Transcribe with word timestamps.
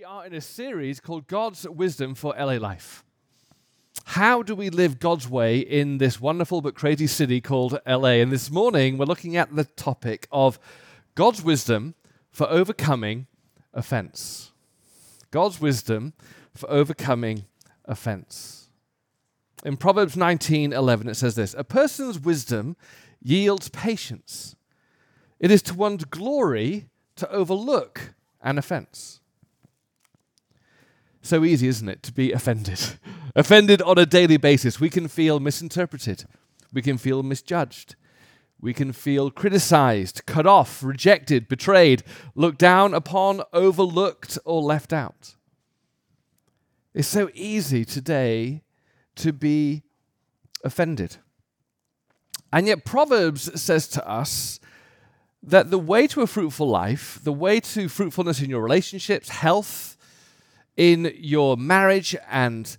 We 0.00 0.04
are 0.04 0.24
in 0.24 0.32
a 0.32 0.40
series 0.40 0.98
called 0.98 1.26
God's 1.26 1.68
Wisdom 1.68 2.14
for 2.14 2.34
LA 2.34 2.54
Life. 2.54 3.04
How 4.04 4.42
do 4.42 4.54
we 4.54 4.70
live 4.70 4.98
God's 4.98 5.28
way 5.28 5.58
in 5.58 5.98
this 5.98 6.18
wonderful 6.18 6.62
but 6.62 6.74
crazy 6.74 7.06
city 7.06 7.42
called 7.42 7.78
LA? 7.86 8.12
And 8.22 8.32
this 8.32 8.50
morning 8.50 8.96
we're 8.96 9.04
looking 9.04 9.36
at 9.36 9.54
the 9.54 9.64
topic 9.64 10.26
of 10.32 10.58
God's 11.14 11.42
wisdom 11.42 11.96
for 12.30 12.48
overcoming 12.48 13.26
offense. 13.74 14.52
God's 15.30 15.60
wisdom 15.60 16.14
for 16.54 16.70
overcoming 16.70 17.44
offense. 17.84 18.70
In 19.66 19.76
Proverbs 19.76 20.16
19:11 20.16 21.08
it 21.10 21.16
says 21.16 21.34
this, 21.34 21.54
a 21.58 21.62
person's 21.62 22.18
wisdom 22.18 22.74
yields 23.22 23.68
patience. 23.68 24.56
It 25.38 25.50
is 25.50 25.60
to 25.64 25.74
one's 25.74 26.06
glory 26.06 26.88
to 27.16 27.30
overlook 27.30 28.14
an 28.40 28.56
offense. 28.56 29.19
So 31.22 31.44
easy, 31.44 31.68
isn't 31.68 31.88
it, 31.88 32.02
to 32.04 32.12
be 32.12 32.32
offended? 32.32 32.80
offended 33.36 33.82
on 33.82 33.98
a 33.98 34.06
daily 34.06 34.36
basis. 34.36 34.80
We 34.80 34.90
can 34.90 35.08
feel 35.08 35.40
misinterpreted. 35.40 36.24
We 36.72 36.82
can 36.82 36.98
feel 36.98 37.22
misjudged. 37.22 37.96
We 38.60 38.74
can 38.74 38.92
feel 38.92 39.30
criticized, 39.30 40.26
cut 40.26 40.46
off, 40.46 40.82
rejected, 40.82 41.48
betrayed, 41.48 42.02
looked 42.34 42.58
down 42.58 42.92
upon, 42.92 43.42
overlooked, 43.52 44.38
or 44.44 44.60
left 44.60 44.92
out. 44.92 45.34
It's 46.92 47.08
so 47.08 47.30
easy 47.32 47.84
today 47.84 48.62
to 49.16 49.32
be 49.32 49.82
offended. 50.62 51.16
And 52.52 52.66
yet, 52.66 52.84
Proverbs 52.84 53.60
says 53.60 53.88
to 53.88 54.06
us 54.06 54.60
that 55.42 55.70
the 55.70 55.78
way 55.78 56.06
to 56.08 56.20
a 56.20 56.26
fruitful 56.26 56.68
life, 56.68 57.18
the 57.22 57.32
way 57.32 57.60
to 57.60 57.88
fruitfulness 57.88 58.42
in 58.42 58.50
your 58.50 58.62
relationships, 58.62 59.28
health, 59.30 59.96
in 60.80 61.12
your 61.18 61.58
marriage 61.58 62.16
and 62.30 62.78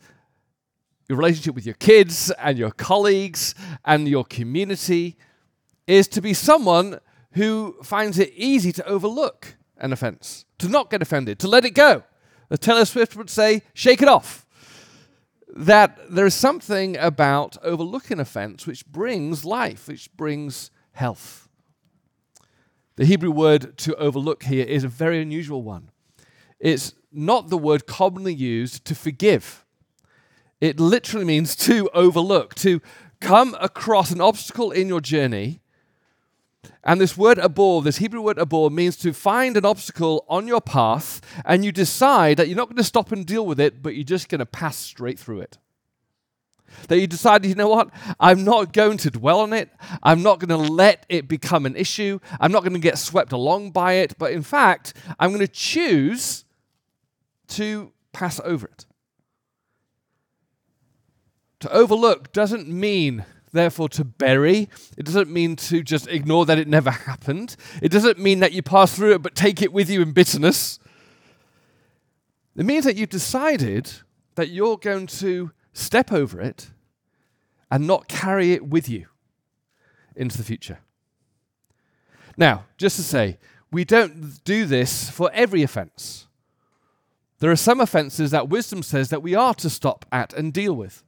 your 1.08 1.20
relationship 1.20 1.54
with 1.54 1.68
your 1.68 1.76
kids 1.76 2.32
and 2.40 2.58
your 2.58 2.72
colleagues 2.72 3.54
and 3.86 4.08
your 4.08 4.26
community 4.26 5.16
is 5.86 6.08
to 6.08 6.20
be 6.20 6.34
someone 6.34 7.00
who 7.34 7.78
finds 7.84 8.18
it 8.18 8.34
easy 8.36 8.72
to 8.72 8.84
overlook 8.88 9.56
an 9.78 9.94
offense, 9.94 10.46
to 10.58 10.68
not 10.68 10.90
get 10.90 11.04
offended, 11.04 11.38
to 11.38 11.48
let 11.48 11.64
it 11.64 11.76
go. 11.76 12.02
As 12.50 12.58
Taylor 12.58 12.86
Swift 12.86 13.16
would 13.16 13.30
say, 13.30 13.62
shake 13.76 14.02
it 14.02 14.08
off. 14.08 14.48
That 15.56 16.00
there 16.10 16.26
is 16.26 16.34
something 16.34 16.98
about 16.98 17.56
overlooking 17.62 18.20
offense 18.20 18.66
which 18.66 18.84
brings 18.88 19.46
life, 19.46 19.88
which 19.88 20.12
brings 20.18 20.72
health. 20.94 21.48
The 22.96 23.06
Hebrew 23.06 23.30
word 23.30 23.78
to 23.78 23.96
overlook 23.98 24.42
here 24.42 24.66
is 24.66 24.84
a 24.84 24.88
very 24.88 25.22
unusual 25.22 25.62
one. 25.62 25.92
It's 26.60 26.96
not 27.12 27.50
the 27.50 27.58
word 27.58 27.86
commonly 27.88 28.34
used 28.34 28.86
to 28.86 28.96
forgive. 28.96 29.66
It 30.60 30.80
literally 30.80 31.26
means 31.26 31.56
to 31.58 31.90
overlook, 31.94 32.56
to 32.56 32.82
come 33.20 33.56
across 33.60 34.12
an 34.12 34.22
obstacle 34.22 34.72
in 34.72 34.88
your 34.88 35.02
journey. 35.02 35.62
And 36.84 37.00
this 37.00 37.18
word 37.18 37.38
abor, 37.38 37.84
this 37.84 37.98
Hebrew 37.98 38.22
word 38.22 38.38
abor, 38.38 38.72
means 38.72 38.98
to 38.98 39.14
find 39.14 39.56
an 39.58 39.66
obstacle 39.66 40.26
on 40.28 40.48
your 40.48 40.62
path 40.62 41.22
and 41.46 41.64
you 41.64 41.72
decide 41.72 42.38
that 42.38 42.48
you're 42.48 42.58
not 42.58 42.70
going 42.70 42.78
to 42.78 42.84
stop 42.84 43.12
and 43.12 43.26
deal 43.26 43.46
with 43.46 43.60
it, 43.60 43.82
but 43.82 43.96
you're 43.96 44.04
just 44.04 44.30
going 44.30 44.40
to 44.40 44.46
pass 44.46 44.78
straight 44.78 45.20
through 45.20 45.42
it. 45.42 45.58
That 46.88 47.00
you 47.00 47.08
decide, 47.08 47.46
you 47.46 47.56
know 47.56 47.70
what? 47.70 47.90
I'm 48.20 48.44
not 48.44 48.74
going 48.74 48.98
to 49.00 49.12
dwell 49.12 49.42
on 49.42 49.54
it. 49.54 49.70
I'm 50.02 50.24
not 50.24 50.40
going 50.40 50.50
to 50.50 50.72
let 50.72 51.06
it 51.10 51.28
become 51.28 51.66
an 51.66 51.76
issue. 51.76 52.20
I'm 52.40 52.52
not 52.52 52.64
going 52.64 52.74
to 52.74 52.80
get 52.80 52.98
swept 52.98 53.32
along 53.32 53.72
by 53.72 53.94
it. 53.94 54.18
But 54.18 54.32
in 54.32 54.42
fact, 54.42 54.94
I'm 55.20 55.32
going 55.32 55.42
to 55.42 55.48
choose 55.48 56.46
to 57.52 57.92
pass 58.14 58.40
over 58.44 58.68
it. 58.68 58.86
To 61.62 61.72
overlook 61.72 62.32
doesn't 62.32 62.68
mean, 62.68 63.26
therefore, 63.52 63.88
to 63.90 64.04
bury. 64.04 64.68
It 64.98 65.06
doesn't 65.06 65.30
mean 65.30 65.56
to 65.58 65.84
just 65.84 66.08
ignore 66.08 66.46
that 66.48 66.58
it 66.58 66.68
never 66.68 66.90
happened. 66.92 67.56
It 67.82 67.90
doesn't 67.90 68.18
mean 68.18 68.40
that 68.40 68.52
you 68.52 68.64
pass 68.64 68.96
through 68.96 69.14
it 69.14 69.22
but 69.22 69.36
take 69.36 69.62
it 69.62 69.72
with 69.72 69.90
you 69.90 70.02
in 70.02 70.12
bitterness. 70.12 70.80
It 72.56 72.66
means 72.66 72.86
that 72.86 72.96
you've 72.96 73.10
decided 73.10 73.92
that 74.36 74.50
you're 74.50 74.78
going 74.78 75.08
to 75.08 75.52
step 75.74 76.12
over 76.12 76.42
it 76.42 76.72
and 77.70 77.88
not 77.88 78.08
carry 78.08 78.54
it 78.54 78.66
with 78.68 78.90
you 78.90 79.08
into 80.16 80.38
the 80.38 80.44
future. 80.44 80.80
Now, 82.36 82.66
just 82.78 82.96
to 82.98 83.04
say, 83.04 83.38
we 83.72 83.86
don't 83.86 84.44
do 84.44 84.66
this 84.66 85.10
for 85.10 85.32
every 85.34 85.64
offense. 85.64 86.28
There 87.42 87.52
are 87.52 87.56
some 87.56 87.82
offenses 87.82 88.30
that 88.30 88.50
wisdom 88.50 88.84
says 88.84 89.10
that 89.10 89.24
we 89.24 89.34
are 89.34 89.56
to 89.56 89.70
stop 89.70 90.06
at 90.12 90.32
and 90.34 90.54
deal 90.54 90.76
with. 90.76 91.04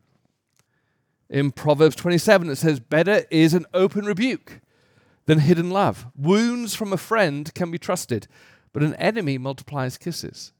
In 1.30 1.52
Proverbs 1.52 1.96
27, 1.96 2.50
it 2.50 2.56
says, 2.56 2.80
Better 2.80 3.26
is 3.30 3.54
an 3.54 3.68
open 3.72 4.06
rebuke 4.06 4.60
than 5.28 5.40
hidden 5.40 5.70
love. 5.70 6.08
Wounds 6.16 6.74
from 6.74 6.92
a 6.92 6.98
friend 6.98 7.54
can 7.54 7.70
be 7.70 7.78
trusted, 7.78 8.28
but 8.74 8.82
an 8.82 8.96
enemy 8.96 9.38
multiplies 9.38 9.96
kisses. 9.96 10.54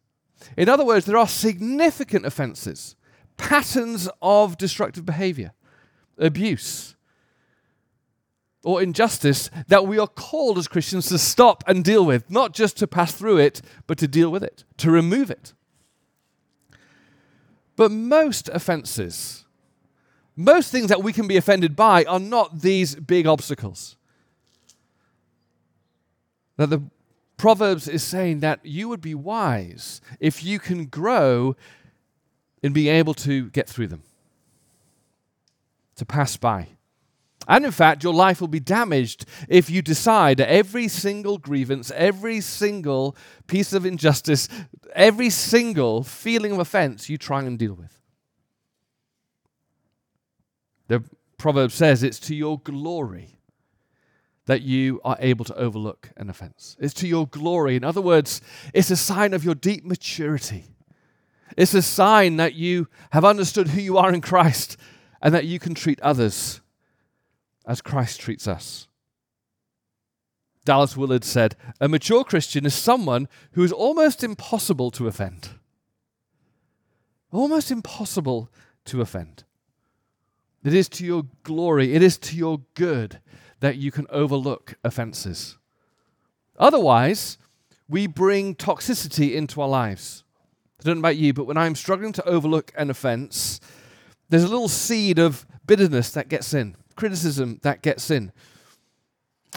In 0.56 0.70
other 0.70 0.86
words, 0.86 1.08
there 1.08 1.18
are 1.18 1.28
significant 1.28 2.28
offenses, 2.28 2.96
patterns 3.38 4.08
of 4.22 4.60
destructive 4.60 5.08
behavior, 5.08 5.54
abuse, 6.20 6.96
or 8.64 8.80
injustice 8.80 9.50
that 9.70 9.88
we 9.88 9.98
are 9.98 10.08
called 10.08 10.60
as 10.60 10.68
Christians 10.68 11.08
to 11.08 11.18
stop 11.18 11.64
and 11.66 11.84
deal 11.84 12.06
with, 12.06 12.30
not 12.30 12.54
just 12.54 12.78
to 12.78 12.86
pass 12.86 13.12
through 13.12 13.40
it, 13.40 13.64
but 13.88 13.98
to 13.98 14.08
deal 14.08 14.30
with 14.30 14.44
it, 14.44 14.66
to 14.78 14.92
remove 14.92 15.32
it. 15.32 15.54
But 17.76 17.92
most 17.92 18.50
offenses, 18.50 19.46
most 20.36 20.72
things 20.72 20.88
that 20.88 21.04
we 21.04 21.14
can 21.14 21.28
be 21.28 21.38
offended 21.38 21.76
by, 21.76 22.04
are 22.06 22.20
not 22.20 22.62
these 22.62 22.96
big 22.96 23.26
obstacles. 23.26 23.96
Now, 26.58 26.68
the 26.68 26.84
Proverbs 27.38 27.88
is 27.88 28.04
saying 28.04 28.40
that 28.40 28.60
you 28.64 28.88
would 28.88 29.02
be 29.02 29.16
wise 29.16 30.02
if 30.20 30.44
you 30.44 30.60
can 30.60 30.86
grow 30.86 31.56
in 32.62 32.74
being 32.74 32.94
able 32.94 33.14
to 33.16 33.50
get 33.50 33.68
through 33.68 33.88
them, 33.88 34.04
to 35.96 36.06
pass 36.06 36.38
by. 36.38 36.70
And 37.48 37.66
in 37.66 37.72
fact, 37.72 38.04
your 38.04 38.14
life 38.14 38.40
will 38.40 38.48
be 38.48 38.60
damaged 38.60 39.26
if 39.50 39.70
you 39.70 39.82
decide 39.82 40.38
that 40.38 40.50
every 40.50 40.88
single 40.88 41.38
grievance, 41.38 41.92
every 41.96 42.42
single 42.42 43.16
piece 43.48 43.74
of 43.74 43.86
injustice, 43.86 44.48
every 44.96 45.30
single 45.30 46.04
feeling 46.04 46.52
of 46.54 46.60
offense 46.60 47.10
you 47.10 47.18
try 47.18 47.42
and 47.42 47.60
deal 47.60 47.74
with. 47.74 48.00
The 50.88 51.04
proverb 51.38 51.72
says 51.72 52.04
it's 52.04 52.20
to 52.22 52.36
your 52.36 52.60
glory 52.60 53.40
that 54.46 54.62
you 54.62 55.00
are 55.04 55.18
able 55.20 55.46
to 55.46 55.56
overlook 55.56 56.12
an 56.18 56.30
offense. 56.30 56.76
It's 56.80 56.94
to 56.96 57.08
your 57.08 57.28
glory. 57.28 57.76
In 57.76 57.84
other 57.84 58.02
words, 58.02 58.42
it's 58.74 58.92
a 58.92 58.98
sign 58.98 59.34
of 59.34 59.46
your 59.46 59.56
deep 59.56 59.86
maturity. 59.86 60.66
It's 61.56 61.74
a 61.74 61.82
sign 61.82 62.38
that 62.38 62.54
you 62.54 62.88
have 63.12 63.24
understood 63.24 63.70
who 63.70 63.82
you 63.82 63.98
are 63.98 64.14
in 64.14 64.22
Christ 64.22 64.78
and 65.22 65.34
that 65.34 65.46
you 65.46 65.60
can 65.60 65.76
treat 65.76 66.00
others 66.02 66.62
as 67.66 67.82
Christ 67.82 68.20
treats 68.20 68.48
us. 68.48 68.88
Dallas 70.66 70.96
Willard 70.96 71.24
said, 71.24 71.56
A 71.82 71.90
mature 71.90 72.24
Christian 72.24 72.66
is 72.66 72.74
someone 72.74 73.28
who 73.52 73.64
is 73.64 73.72
almost 73.72 74.24
impossible 74.24 74.92
to 74.92 75.08
offend. 75.08 75.50
Almost 77.32 77.72
impossible 77.72 78.50
to 78.86 79.02
offend. 79.02 79.44
It 80.64 80.74
is 80.74 80.88
to 80.90 81.06
your 81.06 81.24
glory, 81.44 81.94
it 81.94 82.02
is 82.02 82.18
to 82.20 82.38
your 82.38 82.62
good 82.76 83.20
that 83.60 83.78
you 83.78 83.92
can 83.92 84.08
overlook 84.10 84.76
offenses. 84.84 85.58
Otherwise, 86.58 87.38
we 87.90 88.08
bring 88.08 88.56
toxicity 88.56 89.34
into 89.34 89.62
our 89.62 89.68
lives. 89.68 90.24
I 90.80 90.84
don't 90.84 90.98
know 90.98 91.02
about 91.02 91.18
you, 91.18 91.34
but 91.34 91.46
when 91.46 91.58
I'm 91.58 91.76
struggling 91.76 92.14
to 92.14 92.26
overlook 92.26 92.72
an 92.78 92.90
offense, 92.90 93.60
there's 94.30 94.44
a 94.44 94.50
little 94.50 94.70
seed 94.70 95.20
of 95.20 95.46
bitterness 95.66 96.12
that 96.12 96.30
gets 96.30 96.54
in 96.54 96.76
criticism 96.96 97.60
that 97.64 97.82
gets 97.82 98.10
in. 98.10 98.32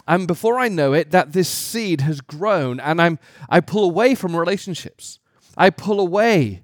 And 0.07 0.27
before 0.27 0.59
I 0.59 0.69
know 0.69 0.93
it, 0.93 1.11
that 1.11 1.33
this 1.33 1.49
seed 1.49 2.01
has 2.01 2.21
grown 2.21 2.79
and 2.79 3.01
I'm, 3.01 3.19
I 3.49 3.59
pull 3.59 3.83
away 3.83 4.15
from 4.15 4.35
relationships. 4.35 5.19
I 5.57 5.69
pull 5.69 5.99
away 5.99 6.63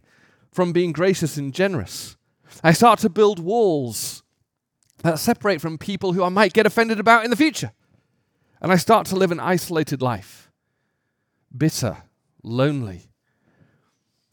from 0.51 0.71
being 0.71 0.91
gracious 0.91 1.35
and 1.35 1.53
generous. 1.53 2.15
I 2.63 2.71
start 2.71 2.99
to 2.99 3.09
build 3.09 3.39
walls 3.39 4.23
that 4.99 5.19
separate 5.19 5.59
from 5.59 5.77
people 5.77 6.13
who 6.13 6.23
I 6.23 6.29
might 6.29 6.53
get 6.53 6.65
offended 6.65 6.99
about 6.99 7.25
in 7.25 7.29
the 7.29 7.35
future. 7.35 7.71
And 8.61 8.71
I 8.71 8.77
start 8.77 9.07
to 9.07 9.15
live 9.15 9.31
an 9.31 9.39
isolated 9.39 10.01
life, 10.01 10.49
bitter, 11.55 11.97
lonely, 12.43 13.09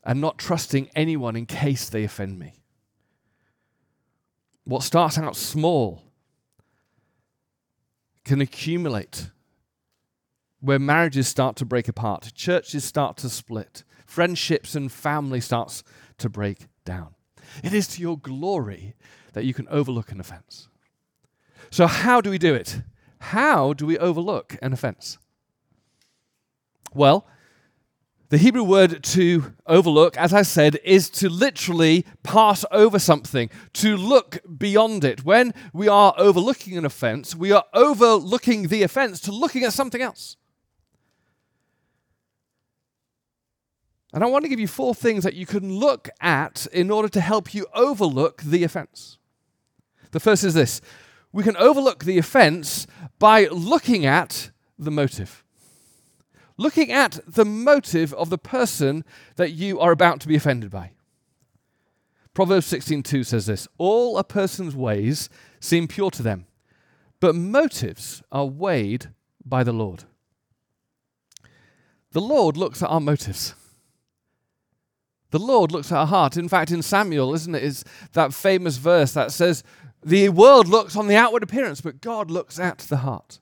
and 0.05 0.21
not 0.21 0.39
trusting 0.39 0.89
anyone 0.95 1.35
in 1.35 1.47
case 1.47 1.89
they 1.89 2.05
offend 2.05 2.39
me. 2.39 2.55
What 4.65 4.85
starts 4.85 5.19
out 5.19 5.35
small 5.35 6.10
can 8.25 8.41
accumulate, 8.41 9.31
where 10.61 10.79
marriages 10.79 11.29
start 11.29 11.57
to 11.57 11.65
break 11.65 11.89
apart, 11.89 12.33
churches 12.35 12.85
start 12.85 13.17
to 13.19 13.29
split, 13.29 13.85
friendships 14.07 14.75
and 14.75 14.91
family 14.93 15.41
starts 15.41 15.83
to 16.19 16.29
break 16.29 16.67
down. 16.85 17.15
It 17.63 17.73
is 17.73 17.89
to 17.89 18.03
your 18.03 18.19
glory 18.19 18.95
that 19.33 19.45
you 19.45 19.55
can 19.55 19.69
overlook 19.69 20.13
an 20.13 20.21
offense. 20.21 20.69
So, 21.71 21.87
how 21.87 22.21
do 22.21 22.31
we 22.31 22.39
do 22.39 22.55
it? 22.55 22.83
How 23.21 23.73
do 23.73 23.87
we 23.87 23.99
overlook 23.99 24.57
an 24.61 24.73
offense? 24.73 25.19
Well, 26.93 27.27
the 28.31 28.39
Hebrew 28.39 28.63
word 28.63 29.03
to 29.03 29.55
overlook, 29.67 30.17
as 30.17 30.33
I 30.33 30.43
said, 30.43 30.79
is 30.85 31.11
to 31.11 31.29
literally 31.29 32.07
pass 32.23 32.65
over 32.71 33.01
something, 33.01 33.51
to 33.75 33.97
look 33.97 34.39
beyond 34.57 35.03
it. 35.03 35.25
When 35.25 35.53
we 35.73 35.89
are 35.89 36.15
overlooking 36.17 36.79
an 36.79 36.85
offense, 36.85 37.35
we 37.35 37.51
are 37.51 37.65
overlooking 37.75 38.69
the 38.69 38.85
offense 38.85 39.21
to 39.23 39.33
looking 39.33 39.65
at 39.65 39.73
something 39.73 40.01
else. 40.01 40.37
And 44.13 44.23
I 44.23 44.29
want 44.29 44.45
to 44.45 44.49
give 44.49 44.61
you 44.61 44.69
four 44.69 44.95
things 44.95 45.25
that 45.25 45.35
you 45.35 45.45
can 45.45 45.75
look 45.75 46.09
at 46.21 46.67
in 46.73 46.91
order 46.91 47.09
to 47.09 47.21
help 47.21 47.53
you 47.53 47.67
overlook 47.75 48.43
the 48.43 48.63
offense. 48.63 49.19
The 50.13 50.21
first 50.21 50.45
is 50.45 50.55
this 50.55 50.81
we 51.33 51.43
can 51.43 51.57
overlook 51.57 52.05
the 52.05 52.19
offense 52.19 52.87
by 53.19 53.47
looking 53.47 54.07
at 54.07 54.51
the 54.79 54.91
motive. 54.93 55.45
Looking 56.61 56.93
at 56.93 57.21
the 57.27 57.47
motive 57.47 58.13
of 58.13 58.29
the 58.29 58.37
person 58.37 59.03
that 59.37 59.53
you 59.53 59.81
are 59.81 59.93
about 59.93 60.21
to 60.21 60.29
be 60.29 60.37
offended 60.37 60.71
by. 60.71 60.91
Proverbs 62.35 62.71
16:2 62.71 63.25
says 63.25 63.47
this, 63.47 63.67
all 63.79 64.19
a 64.19 64.25
person's 64.25 64.77
ways 64.77 65.31
seem 65.59 65.89
pure 65.89 66.11
to 66.11 66.23
them, 66.23 66.45
but 67.19 67.35
motives 67.35 68.23
are 68.31 68.45
weighed 68.45 69.09
by 69.43 69.65
the 69.65 69.73
Lord. 69.73 70.05
The 72.13 72.21
Lord 72.21 72.59
looks 72.59 72.83
at 72.83 72.91
our 72.91 73.01
motives. 73.01 73.55
The 75.31 75.39
Lord 75.39 75.73
looks 75.73 75.91
at 75.91 75.97
our 75.97 76.07
heart. 76.07 76.37
In 76.37 76.51
fact, 76.51 76.71
in 76.71 76.83
Samuel, 76.83 77.33
isn't 77.33 77.55
it, 77.55 77.63
is 77.63 77.85
that 78.13 78.35
famous 78.35 78.77
verse 78.77 79.15
that 79.15 79.33
says, 79.33 79.65
The 80.05 80.29
world 80.29 80.69
looks 80.69 80.95
on 80.95 81.07
the 81.07 81.17
outward 81.17 81.43
appearance, 81.43 81.81
but 81.81 82.03
God 82.03 82.31
looks 82.31 82.61
at 82.61 82.81
the 82.81 82.99
heart. 82.99 83.41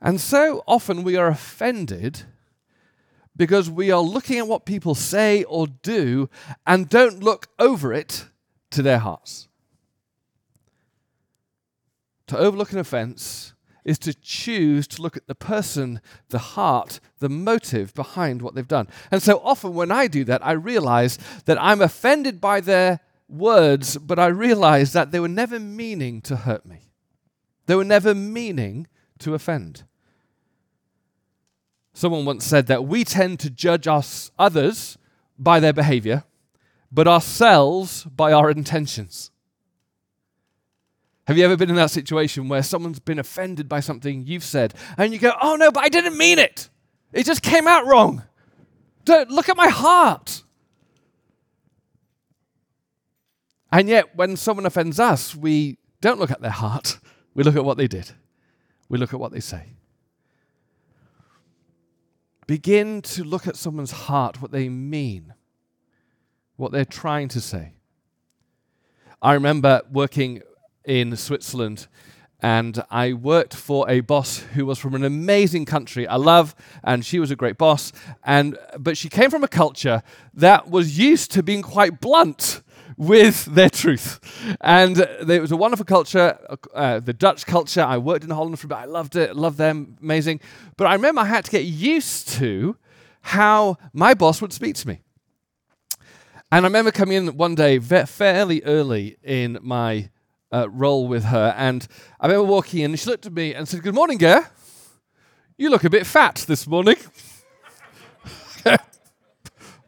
And 0.00 0.20
so 0.20 0.62
often 0.66 1.02
we 1.02 1.16
are 1.16 1.28
offended 1.28 2.22
because 3.36 3.70
we 3.70 3.90
are 3.90 4.00
looking 4.00 4.38
at 4.38 4.48
what 4.48 4.64
people 4.64 4.94
say 4.94 5.44
or 5.44 5.66
do 5.66 6.28
and 6.66 6.88
don't 6.88 7.22
look 7.22 7.48
over 7.58 7.92
it 7.92 8.26
to 8.70 8.82
their 8.82 8.98
hearts. 8.98 9.48
To 12.28 12.38
overlook 12.38 12.72
an 12.72 12.78
offense 12.78 13.52
is 13.84 13.98
to 14.00 14.12
choose 14.12 14.88
to 14.88 15.00
look 15.00 15.16
at 15.16 15.28
the 15.28 15.34
person, 15.34 16.00
the 16.30 16.38
heart, 16.38 16.98
the 17.20 17.28
motive 17.28 17.94
behind 17.94 18.42
what 18.42 18.54
they've 18.54 18.66
done. 18.66 18.88
And 19.12 19.22
so 19.22 19.40
often 19.44 19.74
when 19.74 19.92
I 19.92 20.08
do 20.08 20.24
that, 20.24 20.44
I 20.44 20.52
realize 20.52 21.18
that 21.44 21.62
I'm 21.62 21.80
offended 21.80 22.40
by 22.40 22.60
their 22.60 23.00
words, 23.28 23.96
but 23.96 24.18
I 24.18 24.26
realize 24.26 24.92
that 24.92 25.12
they 25.12 25.20
were 25.20 25.28
never 25.28 25.60
meaning 25.60 26.20
to 26.22 26.36
hurt 26.36 26.66
me. 26.66 26.90
They 27.66 27.76
were 27.76 27.84
never 27.84 28.14
meaning 28.14 28.88
to 29.18 29.34
offend. 29.34 29.84
Someone 31.92 32.24
once 32.24 32.44
said 32.44 32.66
that 32.66 32.84
we 32.84 33.04
tend 33.04 33.40
to 33.40 33.50
judge 33.50 33.86
us, 33.86 34.30
others 34.38 34.98
by 35.38 35.60
their 35.60 35.72
behavior, 35.72 36.24
but 36.92 37.08
ourselves 37.08 38.04
by 38.04 38.32
our 38.32 38.50
intentions. 38.50 39.30
Have 41.26 41.36
you 41.36 41.44
ever 41.44 41.56
been 41.56 41.70
in 41.70 41.76
that 41.76 41.90
situation 41.90 42.48
where 42.48 42.62
someone's 42.62 43.00
been 43.00 43.18
offended 43.18 43.68
by 43.68 43.80
something 43.80 44.24
you've 44.26 44.44
said 44.44 44.74
and 44.96 45.12
you 45.12 45.18
go, 45.18 45.32
oh 45.42 45.56
no, 45.56 45.72
but 45.72 45.82
I 45.82 45.88
didn't 45.88 46.16
mean 46.16 46.38
it? 46.38 46.68
It 47.12 47.26
just 47.26 47.42
came 47.42 47.66
out 47.66 47.86
wrong. 47.86 48.22
Don't, 49.04 49.30
look 49.30 49.48
at 49.48 49.56
my 49.56 49.68
heart. 49.68 50.42
And 53.72 53.88
yet, 53.88 54.14
when 54.16 54.36
someone 54.36 54.66
offends 54.66 55.00
us, 55.00 55.34
we 55.34 55.78
don't 56.00 56.20
look 56.20 56.30
at 56.30 56.40
their 56.40 56.50
heart. 56.50 56.98
We 57.34 57.42
look 57.42 57.56
at 57.56 57.64
what 57.64 57.76
they 57.76 57.88
did. 57.88 58.12
We 58.88 58.98
look 58.98 59.12
at 59.12 59.20
what 59.20 59.32
they 59.32 59.40
say. 59.40 59.64
Begin 62.46 63.02
to 63.02 63.24
look 63.24 63.46
at 63.46 63.56
someone's 63.56 63.90
heart, 63.90 64.40
what 64.40 64.52
they 64.52 64.68
mean, 64.68 65.34
what 66.56 66.70
they're 66.70 66.84
trying 66.84 67.28
to 67.28 67.40
say. 67.40 67.72
I 69.20 69.34
remember 69.34 69.82
working 69.90 70.42
in 70.84 71.16
Switzerland. 71.16 71.88
And 72.40 72.84
I 72.90 73.14
worked 73.14 73.54
for 73.54 73.88
a 73.88 74.00
boss 74.00 74.40
who 74.54 74.66
was 74.66 74.78
from 74.78 74.94
an 74.94 75.04
amazing 75.04 75.64
country 75.64 76.06
I 76.06 76.16
love, 76.16 76.54
and 76.84 77.04
she 77.04 77.18
was 77.18 77.30
a 77.30 77.36
great 77.36 77.56
boss. 77.56 77.92
And 78.24 78.58
but 78.78 78.98
she 78.98 79.08
came 79.08 79.30
from 79.30 79.42
a 79.42 79.48
culture 79.48 80.02
that 80.34 80.70
was 80.70 80.98
used 80.98 81.30
to 81.32 81.42
being 81.42 81.62
quite 81.62 81.98
blunt 81.98 82.60
with 82.96 83.44
their 83.46 83.70
truth. 83.70 84.20
And 84.60 84.98
it 84.98 85.40
was 85.40 85.52
a 85.52 85.56
wonderful 85.56 85.84
culture, 85.84 86.38
uh, 86.74 87.00
the 87.00 87.12
Dutch 87.12 87.46
culture. 87.46 87.82
I 87.82 87.98
worked 87.98 88.24
in 88.24 88.30
Holland 88.30 88.58
for 88.58 88.66
a 88.66 88.68
bit. 88.68 88.78
I 88.78 88.84
loved 88.86 89.16
it, 89.16 89.36
loved 89.36 89.58
them, 89.58 89.96
amazing. 90.00 90.40
But 90.76 90.86
I 90.86 90.94
remember 90.94 91.20
I 91.20 91.26
had 91.26 91.44
to 91.44 91.50
get 91.50 91.64
used 91.64 92.28
to 92.30 92.76
how 93.22 93.76
my 93.92 94.14
boss 94.14 94.40
would 94.40 94.52
speak 94.52 94.76
to 94.76 94.88
me. 94.88 95.00
And 96.52 96.64
I 96.64 96.68
remember 96.68 96.92
coming 96.92 97.16
in 97.16 97.36
one 97.36 97.54
day 97.54 97.78
fairly 97.78 98.62
early 98.62 99.16
in 99.22 99.58
my 99.62 100.10
uh, 100.52 100.68
role 100.70 101.08
with 101.08 101.24
her. 101.24 101.52
And 101.56 101.86
I 102.20 102.28
remember 102.28 102.48
walking 102.48 102.80
in, 102.82 102.92
and 102.92 103.00
she 103.00 103.10
looked 103.10 103.26
at 103.26 103.32
me 103.32 103.52
and 103.52 103.68
said, 103.68 103.82
Good 103.82 103.94
morning, 103.94 104.18
Ger. 104.18 104.48
You 105.58 105.70
look 105.70 105.84
a 105.84 105.90
bit 105.90 106.06
fat 106.06 106.44
this 106.46 106.66
morning. 106.66 106.96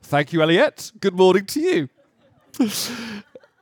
Thank 0.03 0.33
you, 0.33 0.43
Elliot. 0.43 0.93
Good 0.99 1.15
morning 1.15 1.45
to 1.47 1.61
you. 1.61 1.89
And 2.59 2.73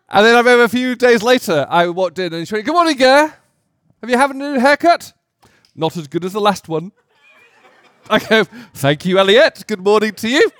then 0.08 0.34
I 0.34 0.38
remember 0.38 0.64
a 0.64 0.68
few 0.68 0.96
days 0.96 1.22
later, 1.22 1.66
I 1.68 1.88
walked 1.88 2.18
in 2.18 2.32
and 2.32 2.46
she 2.48 2.54
went, 2.54 2.66
Good 2.66 2.72
morning, 2.72 2.96
Ger. 2.96 3.34
Have 4.00 4.10
you 4.10 4.16
had 4.16 4.30
a 4.30 4.34
new 4.34 4.58
haircut? 4.58 5.12
Not 5.74 5.96
as 5.96 6.08
good 6.08 6.24
as 6.24 6.32
the 6.32 6.40
last 6.40 6.68
one. 6.68 6.92
I 8.08 8.18
go, 8.18 8.44
Thank 8.74 9.04
you, 9.04 9.18
Elliot. 9.18 9.64
Good 9.66 9.84
morning 9.84 10.12
to 10.14 10.28
you. 10.28 10.50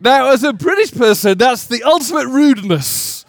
Now, 0.00 0.30
as 0.30 0.42
a 0.42 0.52
British 0.52 0.92
person, 0.92 1.38
that's 1.38 1.66
the 1.66 1.82
ultimate 1.82 2.26
rudeness. 2.26 3.24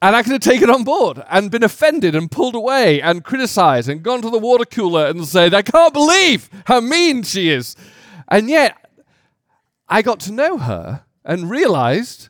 And 0.00 0.14
I 0.14 0.22
could 0.22 0.32
have 0.32 0.40
taken 0.42 0.70
on 0.70 0.84
board 0.84 1.22
and 1.30 1.50
been 1.50 1.64
offended 1.64 2.14
and 2.14 2.30
pulled 2.30 2.54
away 2.54 3.00
and 3.00 3.24
criticized 3.24 3.88
and 3.88 4.02
gone 4.02 4.22
to 4.22 4.30
the 4.30 4.38
water 4.38 4.64
cooler 4.64 5.06
and 5.06 5.26
said, 5.26 5.54
I 5.54 5.62
can't 5.62 5.94
believe 5.94 6.50
how 6.66 6.80
mean 6.80 7.22
she 7.22 7.48
is. 7.48 7.74
And 8.28 8.48
yet, 8.48 8.76
I 9.88 10.02
got 10.02 10.20
to 10.20 10.32
know 10.32 10.58
her 10.58 11.04
and 11.24 11.50
realized 11.50 12.28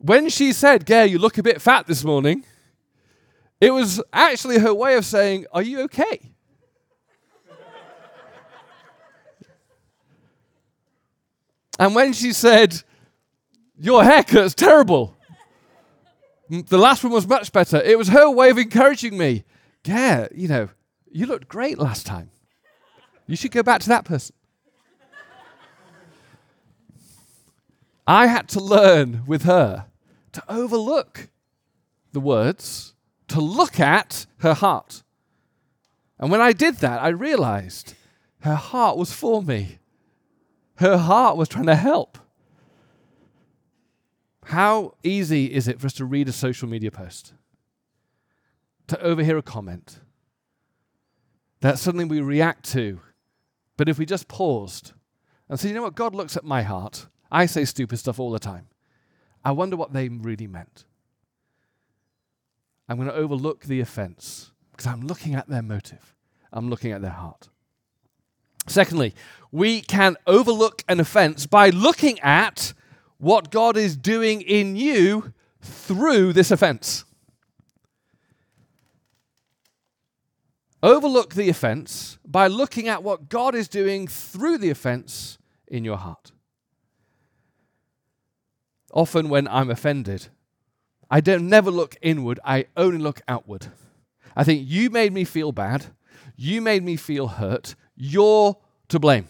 when 0.00 0.28
she 0.30 0.52
said, 0.52 0.86
Gare, 0.86 1.06
you 1.06 1.18
look 1.18 1.38
a 1.38 1.42
bit 1.42 1.60
fat 1.60 1.86
this 1.86 2.04
morning, 2.04 2.44
it 3.60 3.72
was 3.72 4.02
actually 4.12 4.58
her 4.58 4.72
way 4.72 4.96
of 4.96 5.04
saying, 5.04 5.46
Are 5.52 5.62
you 5.62 5.82
okay? 5.82 6.32
and 11.78 11.94
when 11.94 12.12
she 12.14 12.32
said, 12.32 12.82
Your 13.78 14.02
haircut's 14.02 14.54
terrible, 14.54 15.16
the 16.48 16.78
last 16.78 17.04
one 17.04 17.12
was 17.12 17.28
much 17.28 17.52
better. 17.52 17.76
It 17.76 17.98
was 17.98 18.08
her 18.08 18.30
way 18.30 18.50
of 18.50 18.58
encouraging 18.58 19.18
me. 19.18 19.44
Yeah, 19.84 20.28
you 20.34 20.48
know, 20.48 20.70
you 21.10 21.26
looked 21.26 21.48
great 21.48 21.78
last 21.78 22.06
time. 22.06 22.30
You 23.26 23.36
should 23.36 23.52
go 23.52 23.62
back 23.62 23.80
to 23.82 23.88
that 23.90 24.04
person. 24.04 24.34
I 28.06 28.26
had 28.26 28.48
to 28.48 28.60
learn 28.60 29.22
with 29.26 29.42
her 29.42 29.86
to 30.32 30.42
overlook 30.48 31.28
the 32.12 32.20
words, 32.20 32.94
to 33.28 33.40
look 33.40 33.78
at 33.78 34.26
her 34.38 34.54
heart. 34.54 35.02
And 36.18 36.30
when 36.30 36.40
I 36.40 36.52
did 36.52 36.76
that, 36.76 37.00
I 37.00 37.08
realized 37.08 37.94
her 38.40 38.54
heart 38.54 38.96
was 38.96 39.12
for 39.12 39.42
me. 39.42 39.78
Her 40.76 40.98
heart 40.98 41.36
was 41.36 41.48
trying 41.48 41.66
to 41.66 41.76
help. 41.76 42.18
How 44.44 44.94
easy 45.02 45.46
is 45.46 45.68
it 45.68 45.80
for 45.80 45.86
us 45.86 45.92
to 45.94 46.04
read 46.04 46.28
a 46.28 46.32
social 46.32 46.68
media 46.68 46.90
post, 46.90 47.34
to 48.88 49.00
overhear 49.00 49.38
a 49.38 49.42
comment 49.42 50.00
that 51.60 51.78
suddenly 51.78 52.04
we 52.04 52.20
react 52.20 52.64
to? 52.72 53.00
But 53.76 53.88
if 53.88 53.98
we 53.98 54.06
just 54.06 54.26
paused 54.26 54.92
and 55.48 55.58
said, 55.58 55.68
you 55.68 55.74
know 55.74 55.82
what, 55.82 55.94
God 55.94 56.14
looks 56.14 56.36
at 56.36 56.44
my 56.44 56.62
heart. 56.62 57.06
I 57.30 57.46
say 57.46 57.64
stupid 57.64 57.98
stuff 57.98 58.18
all 58.18 58.30
the 58.30 58.38
time. 58.38 58.66
I 59.44 59.52
wonder 59.52 59.76
what 59.76 59.92
they 59.92 60.08
really 60.08 60.46
meant. 60.46 60.84
I'm 62.88 62.96
going 62.96 63.08
to 63.08 63.14
overlook 63.14 63.64
the 63.64 63.80
offense 63.80 64.50
because 64.72 64.86
I'm 64.86 65.06
looking 65.06 65.34
at 65.34 65.48
their 65.48 65.62
motive, 65.62 66.14
I'm 66.52 66.68
looking 66.68 66.92
at 66.92 67.02
their 67.02 67.10
heart. 67.10 67.48
Secondly, 68.66 69.14
we 69.50 69.80
can 69.80 70.16
overlook 70.26 70.82
an 70.88 71.00
offense 71.00 71.46
by 71.46 71.70
looking 71.70 72.20
at 72.20 72.72
what 73.18 73.50
God 73.50 73.76
is 73.76 73.96
doing 73.96 74.40
in 74.42 74.76
you 74.76 75.32
through 75.60 76.32
this 76.32 76.50
offense. 76.50 77.04
Overlook 80.82 81.34
the 81.34 81.48
offense 81.48 82.18
by 82.24 82.46
looking 82.46 82.88
at 82.88 83.02
what 83.02 83.28
God 83.28 83.54
is 83.54 83.68
doing 83.68 84.06
through 84.06 84.58
the 84.58 84.70
offense 84.70 85.38
in 85.68 85.84
your 85.84 85.98
heart. 85.98 86.32
Often, 88.92 89.28
when 89.28 89.46
I'm 89.48 89.70
offended, 89.70 90.28
I 91.10 91.20
don't 91.20 91.48
never 91.48 91.70
look 91.70 91.96
inward, 92.02 92.40
I 92.44 92.66
only 92.76 92.98
look 92.98 93.20
outward. 93.28 93.68
I 94.36 94.44
think 94.44 94.68
you 94.68 94.90
made 94.90 95.12
me 95.12 95.24
feel 95.24 95.52
bad, 95.52 95.86
you 96.36 96.60
made 96.60 96.82
me 96.82 96.96
feel 96.96 97.28
hurt, 97.28 97.74
you're 97.96 98.56
to 98.88 98.98
blame. 98.98 99.28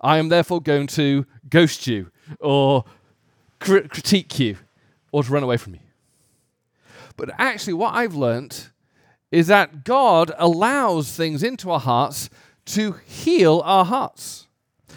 I 0.00 0.18
am 0.18 0.28
therefore 0.28 0.60
going 0.60 0.88
to 0.88 1.26
ghost 1.48 1.86
you 1.86 2.10
or 2.40 2.84
cr- 3.60 3.88
critique 3.88 4.38
you 4.38 4.56
or 5.12 5.22
to 5.22 5.32
run 5.32 5.42
away 5.42 5.56
from 5.56 5.74
you. 5.74 5.80
But 7.16 7.30
actually, 7.38 7.74
what 7.74 7.94
I've 7.94 8.14
learnt 8.14 8.70
is 9.30 9.46
that 9.46 9.84
God 9.84 10.32
allows 10.38 11.12
things 11.16 11.42
into 11.42 11.70
our 11.70 11.80
hearts 11.80 12.28
to 12.66 12.92
heal 13.06 13.62
our 13.64 13.84
hearts. 13.84 14.46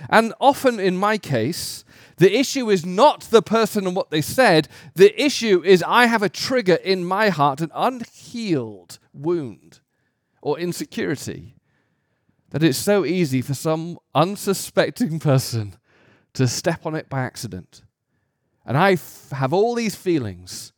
And 0.09 0.33
often, 0.39 0.79
in 0.79 0.97
my 0.97 1.17
case, 1.17 1.84
the 2.17 2.37
issue 2.37 2.69
is 2.69 2.85
not 2.85 3.21
the 3.21 3.41
person 3.41 3.85
and 3.85 3.95
what 3.95 4.09
they 4.09 4.21
said. 4.21 4.67
The 4.95 5.21
issue 5.21 5.61
is 5.63 5.83
I 5.85 6.05
have 6.05 6.23
a 6.23 6.29
trigger 6.29 6.75
in 6.75 7.03
my 7.03 7.29
heart, 7.29 7.61
an 7.61 7.71
unhealed 7.73 8.99
wound 9.13 9.81
or 10.41 10.59
insecurity, 10.59 11.55
that 12.51 12.63
it's 12.63 12.77
so 12.77 13.03
easy 13.03 13.41
for 13.41 13.53
some 13.53 13.97
unsuspecting 14.13 15.19
person 15.31 15.75
to 16.33 16.47
step 16.47 16.85
on 16.85 16.95
it 16.95 17.09
by 17.09 17.21
accident. 17.21 17.81
And 18.65 18.77
I 18.77 18.93
f- 18.93 19.29
have 19.31 19.53
all 19.53 19.75
these 19.75 19.95
feelings, 19.95 20.71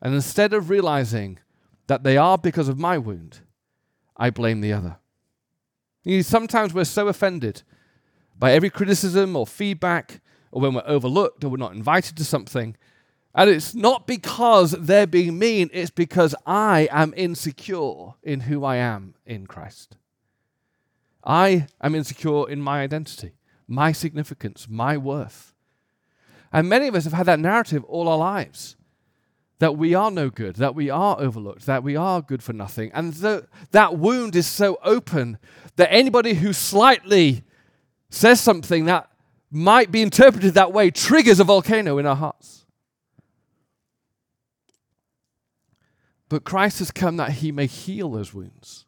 and 0.00 0.14
instead 0.14 0.52
of 0.52 0.68
realizing 0.68 1.38
that 1.86 2.02
they 2.02 2.16
are 2.16 2.38
because 2.38 2.68
of 2.68 2.78
my 2.78 2.98
wound, 2.98 3.40
I 4.16 4.30
blame 4.30 4.60
the 4.60 4.72
other. 4.72 4.96
You 6.04 6.16
know, 6.16 6.22
sometimes 6.22 6.74
we're 6.74 6.84
so 6.84 7.08
offended 7.08 7.62
by 8.38 8.52
every 8.52 8.70
criticism 8.70 9.36
or 9.36 9.46
feedback, 9.46 10.20
or 10.52 10.62
when 10.62 10.74
we're 10.74 10.82
overlooked 10.86 11.42
or 11.42 11.48
we're 11.48 11.56
not 11.56 11.74
invited 11.74 12.16
to 12.18 12.24
something. 12.24 12.76
And 13.34 13.50
it's 13.50 13.74
not 13.74 14.06
because 14.06 14.72
they're 14.72 15.06
being 15.06 15.38
mean, 15.38 15.70
it's 15.72 15.90
because 15.90 16.34
I 16.46 16.88
am 16.92 17.14
insecure 17.16 18.14
in 18.22 18.40
who 18.40 18.62
I 18.62 18.76
am 18.76 19.14
in 19.24 19.46
Christ. 19.46 19.96
I 21.24 21.66
am 21.80 21.94
insecure 21.94 22.48
in 22.48 22.60
my 22.60 22.82
identity, 22.82 23.32
my 23.66 23.92
significance, 23.92 24.66
my 24.68 24.98
worth. 24.98 25.54
And 26.52 26.68
many 26.68 26.88
of 26.88 26.94
us 26.94 27.04
have 27.04 27.14
had 27.14 27.26
that 27.26 27.40
narrative 27.40 27.84
all 27.84 28.08
our 28.08 28.18
lives 28.18 28.76
that 29.60 29.78
we 29.78 29.94
are 29.94 30.10
no 30.10 30.28
good, 30.28 30.56
that 30.56 30.74
we 30.74 30.90
are 30.90 31.18
overlooked, 31.20 31.66
that 31.66 31.84
we 31.84 31.94
are 31.94 32.20
good 32.20 32.42
for 32.42 32.52
nothing. 32.52 32.90
And 32.92 33.12
that 33.12 33.96
wound 33.96 34.34
is 34.34 34.46
so 34.46 34.76
open 34.82 35.38
that 35.76 35.90
anybody 35.92 36.34
who 36.34 36.52
slightly 36.52 37.44
says 38.10 38.40
something 38.40 38.86
that 38.86 39.08
might 39.52 39.92
be 39.92 40.00
interpreted 40.00 40.54
that 40.54 40.72
way 40.72 40.90
triggers 40.90 41.38
a 41.38 41.44
volcano 41.44 41.98
in 41.98 42.06
our 42.06 42.16
hearts. 42.16 42.64
But 46.30 46.44
Christ 46.44 46.78
has 46.78 46.90
come 46.90 47.18
that 47.18 47.32
he 47.32 47.52
may 47.52 47.66
heal 47.66 48.10
those 48.10 48.32
wounds, 48.32 48.86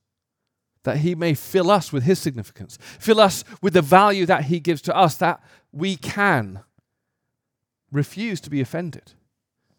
that 0.84 0.98
he 0.98 1.14
may 1.14 1.34
fill 1.34 1.70
us 1.70 1.92
with 1.92 2.04
his 2.04 2.18
significance, 2.18 2.78
fill 2.98 3.20
us 3.20 3.44
with 3.60 3.74
the 3.74 3.82
value 3.82 4.24
that 4.24 4.44
he 4.44 4.58
gives 4.58 4.80
to 4.82 4.96
us, 4.96 5.16
that 5.16 5.42
we 5.70 5.96
can 5.96 6.60
refuse 7.92 8.40
to 8.40 8.50
be 8.50 8.62
offended 8.62 9.12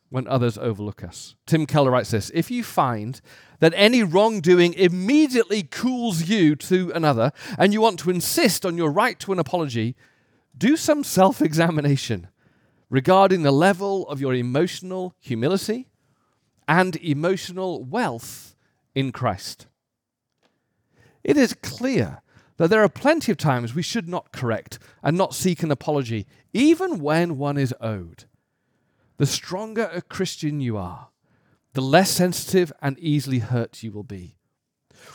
when 0.10 0.28
others 0.28 0.60
overlook 0.60 1.04
us. 1.04 1.34
Tim 1.48 1.66
Keller 1.66 1.90
writes 1.90 2.12
this 2.12 2.30
If 2.36 2.52
you 2.52 2.64
find 2.64 3.20
that 3.60 3.74
any 3.76 4.04
wrongdoing 4.04 4.74
immediately 4.76 5.64
cools 5.64 6.30
you 6.30 6.56
to 6.58 6.92
another, 6.94 7.32
and 7.58 7.74
you 7.74 7.82
want 7.82 7.98
to 8.02 8.12
insist 8.12 8.64
on 8.64 8.78
your 8.78 8.92
right 8.92 9.20
to 9.22 9.34
an 9.34 9.40
apology, 9.40 9.96
do 10.58 10.78
some 10.78 11.04
self 11.04 11.42
examination 11.42 12.28
regarding 12.90 13.44
the 13.44 13.52
level 13.52 14.08
of 14.08 14.22
your 14.22 14.34
emotional 14.34 15.14
humility 15.20 15.88
and 16.68 16.96
emotional 16.98 17.84
wealth 17.84 18.56
in 18.94 19.12
Christ. 19.12 19.68
It 21.24 21.38
is 21.38 21.54
clear 21.54 22.22
that 22.58 22.70
there 22.70 22.84
are 22.84 22.90
plenty 22.90 23.32
of 23.32 23.38
times 23.38 23.76
we 23.76 23.82
should 23.82 24.08
not 24.08 24.32
correct 24.32 24.80
and 25.04 25.18
not 25.18 25.36
seek 25.36 25.62
an 25.64 25.72
apology, 25.72 26.26
even 26.54 27.00
when 27.00 27.38
one 27.38 27.58
is 27.58 27.74
owed. 27.82 28.26
The 29.18 29.26
stronger 29.26 29.90
a 29.94 30.02
Christian 30.02 30.62
you 30.62 30.78
are, 30.78 31.10
the 31.74 31.82
less 31.82 32.12
sensitive 32.12 32.72
and 32.82 32.98
easily 33.00 33.40
hurt 33.40 33.84
you 33.84 33.92
will 33.92 34.04
be. 34.04 34.36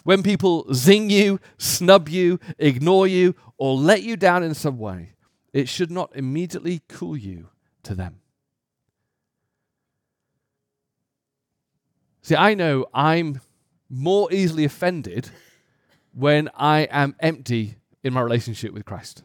When 0.05 0.23
people 0.23 0.73
zing 0.73 1.11
you, 1.11 1.41
snub 1.59 2.09
you, 2.09 2.39
ignore 2.59 3.07
you, 3.07 3.35
or 3.57 3.75
let 3.75 4.03
you 4.03 4.17
down 4.17 4.43
in 4.43 4.55
some 4.55 4.79
way, 4.79 5.15
it 5.53 5.69
should 5.69 5.91
not 5.91 6.15
immediately 6.15 6.83
cool 6.89 7.17
you 7.17 7.49
to 7.83 7.95
them. 7.95 8.21
See, 12.23 12.37
I 12.37 12.55
know 12.55 12.87
I'm 12.95 13.41
more 13.89 14.33
easily 14.33 14.65
offended 14.65 15.31
when 16.13 16.49
I 16.55 16.81
am 16.91 17.17
empty 17.21 17.77
in 18.05 18.13
my 18.13 18.21
relationship 18.21 18.73
with 18.73 18.85
Christ. 18.85 19.25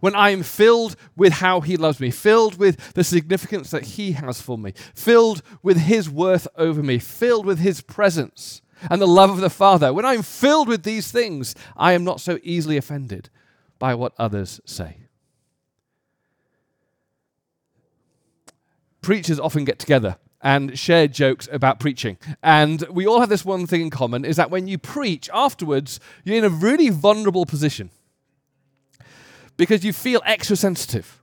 When 0.00 0.14
I 0.14 0.30
am 0.30 0.42
filled 0.42 0.96
with 1.14 1.34
how 1.34 1.60
He 1.60 1.76
loves 1.76 2.00
me, 2.00 2.10
filled 2.10 2.58
with 2.58 2.94
the 2.94 3.04
significance 3.04 3.70
that 3.70 3.84
He 3.84 4.12
has 4.12 4.40
for 4.40 4.56
me, 4.56 4.72
filled 4.94 5.42
with 5.62 5.78
His 5.78 6.08
worth 6.08 6.48
over 6.56 6.82
me, 6.82 6.98
filled 6.98 7.44
with 7.44 7.58
His 7.58 7.80
presence 7.80 8.62
and 8.90 9.00
the 9.00 9.06
love 9.06 9.30
of 9.30 9.40
the 9.40 9.50
Father, 9.50 9.92
when 9.92 10.04
I'm 10.04 10.22
filled 10.22 10.68
with 10.68 10.82
these 10.82 11.12
things, 11.12 11.54
I 11.76 11.92
am 11.92 12.04
not 12.04 12.20
so 12.20 12.38
easily 12.42 12.76
offended 12.76 13.30
by 13.78 13.94
what 13.94 14.14
others 14.18 14.60
say. 14.64 15.03
Preachers 19.04 19.38
often 19.38 19.64
get 19.64 19.78
together 19.78 20.16
and 20.40 20.78
share 20.78 21.08
jokes 21.08 21.48
about 21.50 21.80
preaching. 21.80 22.18
And 22.42 22.82
we 22.90 23.06
all 23.06 23.20
have 23.20 23.28
this 23.28 23.44
one 23.44 23.66
thing 23.66 23.80
in 23.80 23.90
common 23.90 24.24
is 24.24 24.36
that 24.36 24.50
when 24.50 24.66
you 24.66 24.78
preach 24.78 25.30
afterwards, 25.32 26.00
you're 26.24 26.36
in 26.36 26.44
a 26.44 26.48
really 26.48 26.90
vulnerable 26.90 27.46
position 27.46 27.90
because 29.56 29.84
you 29.84 29.92
feel 29.92 30.20
extra 30.26 30.56
sensitive 30.56 31.22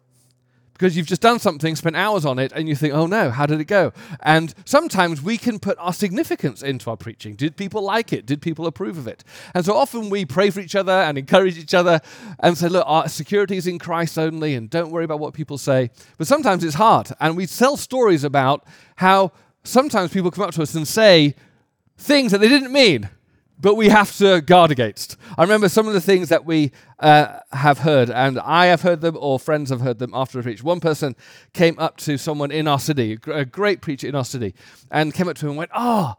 because 0.81 0.97
you've 0.97 1.05
just 1.05 1.21
done 1.21 1.37
something, 1.37 1.75
spent 1.75 1.95
hours 1.95 2.25
on 2.25 2.39
it, 2.39 2.51
and 2.55 2.67
you 2.67 2.75
think, 2.75 2.91
oh 2.91 3.05
no, 3.05 3.29
how 3.29 3.45
did 3.45 3.61
it 3.61 3.65
go? 3.65 3.93
And 4.21 4.51
sometimes 4.65 5.21
we 5.21 5.37
can 5.37 5.59
put 5.59 5.77
our 5.77 5.93
significance 5.93 6.63
into 6.63 6.89
our 6.89 6.97
preaching. 6.97 7.35
Did 7.35 7.55
people 7.55 7.83
like 7.83 8.11
it? 8.11 8.25
Did 8.25 8.41
people 8.41 8.65
approve 8.65 8.97
of 8.97 9.07
it? 9.07 9.23
And 9.53 9.63
so 9.63 9.75
often 9.75 10.09
we 10.09 10.25
pray 10.25 10.49
for 10.49 10.59
each 10.59 10.75
other 10.75 10.91
and 10.91 11.19
encourage 11.19 11.59
each 11.59 11.75
other 11.75 12.01
and 12.39 12.57
say, 12.57 12.67
look, 12.67 12.83
our 12.87 13.07
security 13.07 13.57
is 13.57 13.67
in 13.67 13.77
Christ 13.77 14.17
only, 14.17 14.55
and 14.55 14.71
don't 14.71 14.89
worry 14.89 15.05
about 15.05 15.19
what 15.19 15.35
people 15.35 15.59
say. 15.59 15.91
But 16.17 16.25
sometimes 16.25 16.63
it's 16.63 16.73
hard. 16.73 17.11
And 17.19 17.37
we 17.37 17.45
tell 17.45 17.77
stories 17.77 18.23
about 18.23 18.65
how 18.95 19.33
sometimes 19.63 20.11
people 20.11 20.31
come 20.31 20.45
up 20.45 20.53
to 20.55 20.63
us 20.63 20.73
and 20.73 20.87
say 20.87 21.35
things 21.95 22.31
that 22.31 22.39
they 22.39 22.49
didn't 22.49 22.73
mean 22.73 23.07
but 23.61 23.75
we 23.75 23.89
have 23.89 24.15
to 24.17 24.41
guard 24.41 24.71
against. 24.71 25.17
I 25.37 25.43
remember 25.43 25.69
some 25.69 25.87
of 25.87 25.93
the 25.93 26.01
things 26.01 26.29
that 26.29 26.45
we 26.45 26.71
uh, 26.99 27.39
have 27.53 27.79
heard, 27.79 28.09
and 28.09 28.39
I 28.39 28.65
have 28.67 28.81
heard 28.81 29.01
them, 29.01 29.15
or 29.19 29.39
friends 29.39 29.69
have 29.69 29.81
heard 29.81 29.99
them 29.99 30.11
after 30.13 30.39
a 30.39 30.43
preach. 30.43 30.63
One 30.63 30.79
person 30.79 31.15
came 31.53 31.77
up 31.77 31.97
to 31.97 32.17
someone 32.17 32.51
in 32.51 32.67
our 32.67 32.79
city, 32.79 33.17
a 33.27 33.45
great 33.45 33.81
preacher 33.81 34.07
in 34.07 34.15
our 34.15 34.25
city, 34.25 34.55
and 34.89 35.13
came 35.13 35.27
up 35.27 35.37
to 35.37 35.45
him 35.45 35.51
and 35.51 35.57
went, 35.57 35.71
Oh, 35.75 36.15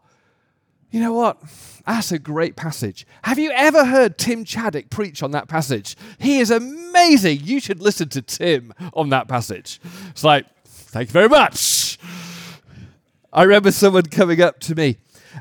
you 0.89 0.99
know 0.99 1.13
what? 1.13 1.41
That's 1.85 2.11
a 2.11 2.19
great 2.19 2.55
passage. 2.55 3.05
Have 3.23 3.39
you 3.39 3.51
ever 3.51 3.83
heard 3.83 4.17
Tim 4.17 4.45
Chaddick 4.45 4.89
preach 4.89 5.23
on 5.23 5.31
that 5.31 5.47
passage? 5.47 5.97
He 6.19 6.39
is 6.39 6.51
amazing. 6.51 7.39
You 7.43 7.59
should 7.59 7.81
listen 7.81 8.09
to 8.09 8.21
Tim 8.21 8.73
on 8.93 9.09
that 9.09 9.27
passage. 9.27 9.81
It's 10.11 10.23
like, 10.23 10.45
thank 10.65 11.09
you 11.09 11.13
very 11.13 11.29
much. 11.29 11.97
I 13.33 13.41
remember 13.41 13.71
someone 13.71 14.03
coming 14.03 14.39
up 14.39 14.59
to 14.61 14.75
me 14.75 14.97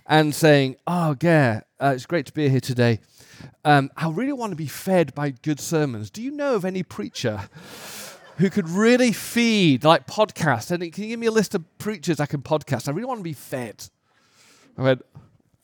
and 0.07 0.35
saying, 0.35 0.77
Oh, 0.87 1.15
Gare, 1.15 1.65
uh, 1.81 1.93
it's 1.95 2.07
great 2.07 2.27
to 2.27 2.33
be 2.33 2.49
here 2.49 2.61
today. 2.61 3.01
Um, 3.65 3.91
I 3.97 4.09
really 4.11 4.33
want 4.33 4.51
to 4.53 4.57
be 4.57 4.67
fed 4.67 5.15
by 5.15 5.31
good 5.31 5.61
sermons. 5.61 6.11
Do 6.11 6.23
you 6.23 6.31
know 6.31 6.55
of 6.55 6.65
any 6.65 6.83
preacher 6.83 7.49
who 8.39 8.51
could 8.51 8.69
really 8.69 9.13
feed, 9.13 9.85
like 9.85 10.07
podcast? 10.07 10.71
And 10.71 10.93
can 10.93 11.05
you 11.05 11.11
give 11.11 11.21
me 11.21 11.27
a 11.27 11.33
list 11.33 11.55
of 11.55 11.65
preachers 11.79 12.21
I 12.21 12.27
can 12.27 12.43
podcast? 12.43 12.89
I 12.89 12.93
really 12.93 13.07
want 13.07 13.21
to 13.21 13.25
be 13.25 13.33
fed. 13.33 13.89
I 14.79 14.83
went, 14.83 15.03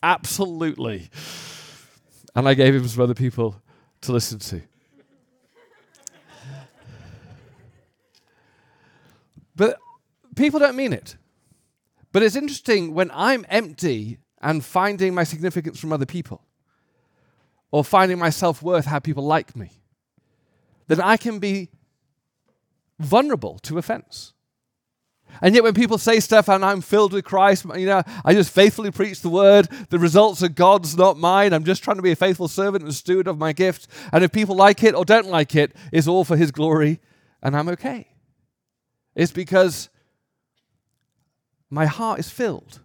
Absolutely. 0.02 1.10
And 2.34 2.48
I 2.48 2.54
gave 2.54 2.74
him 2.74 2.86
some 2.86 3.02
other 3.02 3.14
people 3.14 3.60
to 4.02 4.12
listen 4.12 4.38
to. 4.38 4.62
But 9.56 9.78
people 10.36 10.60
don't 10.60 10.76
mean 10.76 10.92
it. 10.92 11.16
But 12.12 12.22
it's 12.22 12.36
interesting 12.36 12.94
when 12.94 13.10
I'm 13.12 13.44
empty 13.48 14.18
and 14.40 14.64
finding 14.64 15.14
my 15.14 15.24
significance 15.24 15.78
from 15.78 15.92
other 15.92 16.06
people, 16.06 16.42
or 17.70 17.84
finding 17.84 18.18
my 18.18 18.30
self 18.30 18.62
worth, 18.62 18.86
how 18.86 18.98
people 18.98 19.24
like 19.24 19.54
me, 19.54 19.70
then 20.86 21.00
I 21.00 21.16
can 21.16 21.38
be 21.38 21.70
vulnerable 22.98 23.58
to 23.60 23.78
offense. 23.78 24.32
And 25.42 25.54
yet, 25.54 25.62
when 25.62 25.74
people 25.74 25.98
say 25.98 26.20
stuff 26.20 26.48
and 26.48 26.64
I'm 26.64 26.80
filled 26.80 27.12
with 27.12 27.24
Christ, 27.24 27.66
you 27.76 27.86
know, 27.86 28.02
I 28.24 28.32
just 28.32 28.50
faithfully 28.50 28.90
preach 28.90 29.20
the 29.20 29.28
word. 29.28 29.68
The 29.90 29.98
results 29.98 30.42
are 30.42 30.48
God's, 30.48 30.96
not 30.96 31.18
mine. 31.18 31.52
I'm 31.52 31.64
just 31.64 31.84
trying 31.84 31.96
to 31.96 32.02
be 32.02 32.12
a 32.12 32.16
faithful 32.16 32.48
servant 32.48 32.82
and 32.82 32.94
steward 32.94 33.28
of 33.28 33.38
my 33.38 33.52
gift. 33.52 33.88
And 34.12 34.24
if 34.24 34.32
people 34.32 34.56
like 34.56 34.82
it 34.82 34.94
or 34.94 35.04
don't 35.04 35.28
like 35.28 35.54
it, 35.54 35.76
it's 35.92 36.08
all 36.08 36.24
for 36.24 36.36
His 36.36 36.50
glory, 36.50 37.00
and 37.42 37.56
I'm 37.56 37.68
okay. 37.68 38.08
It's 39.14 39.32
because 39.32 39.90
my 41.70 41.86
heart 41.86 42.18
is 42.18 42.30
filled 42.30 42.80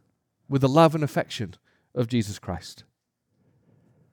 with 0.49 0.61
the 0.61 0.69
love 0.69 0.95
and 0.95 1.03
affection 1.03 1.55
of 1.95 2.07
Jesus 2.07 2.39
Christ. 2.39 2.83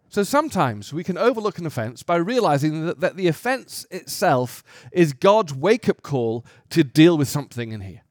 So 0.09 0.25
sometimes 0.25 0.93
we 0.93 1.05
can 1.05 1.17
overlook 1.17 1.59
an 1.59 1.67
offense 1.67 2.03
by 2.03 2.17
realizing 2.17 2.85
that, 2.87 3.01
that 3.01 3.17
the 3.17 3.29
offense 3.29 3.87
itself 3.93 4.65
is 4.93 5.13
God's 5.13 5.55
wake 5.55 5.89
up 5.89 6.03
call 6.03 6.45
to 6.71 6.83
deal 6.83 7.17
with 7.17 7.29
something 7.29 7.71
in 7.71 7.81
here. 7.81 8.03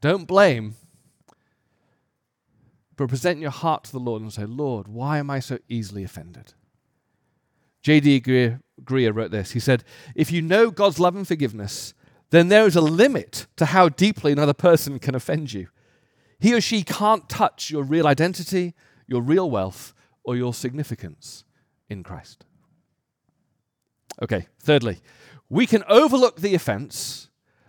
Don't 0.00 0.26
blame, 0.26 0.74
but 2.96 3.08
present 3.08 3.40
your 3.40 3.52
heart 3.52 3.84
to 3.84 3.92
the 3.92 4.00
Lord 4.00 4.22
and 4.22 4.32
say, 4.32 4.44
Lord, 4.44 4.88
why 4.88 5.18
am 5.18 5.30
I 5.30 5.38
so 5.38 5.58
easily 5.68 6.02
offended? 6.02 6.54
J.D. 7.82 8.20
Greear, 8.22 8.60
Greear 8.82 9.14
wrote 9.14 9.30
this. 9.30 9.52
He 9.52 9.60
said, 9.60 9.84
If 10.16 10.32
you 10.32 10.42
know 10.42 10.70
God's 10.72 10.98
love 10.98 11.14
and 11.14 11.26
forgiveness, 11.26 11.94
then 12.30 12.48
there 12.48 12.66
is 12.66 12.76
a 12.76 12.80
limit 12.80 13.46
to 13.56 13.66
how 13.66 13.88
deeply 13.88 14.32
another 14.32 14.52
person 14.52 14.98
can 14.98 15.14
offend 15.14 15.52
you. 15.52 15.68
He 16.38 16.54
or 16.54 16.60
she 16.60 16.82
can't 16.82 17.28
touch 17.28 17.70
your 17.70 17.82
real 17.82 18.06
identity, 18.06 18.74
your 19.06 19.22
real 19.22 19.50
wealth, 19.50 19.94
or 20.22 20.36
your 20.36 20.52
significance 20.52 21.44
in 21.88 22.02
Christ. 22.02 22.44
Okay, 24.20 24.46
thirdly, 24.60 25.00
we 25.48 25.66
can 25.66 25.82
overlook 25.88 26.40
the 26.40 26.54
offense 26.54 27.28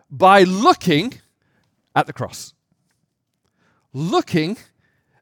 by 0.09 0.43
looking 0.43 1.13
at 1.95 2.05
the 2.05 2.13
cross. 2.13 2.53
Looking 3.93 4.57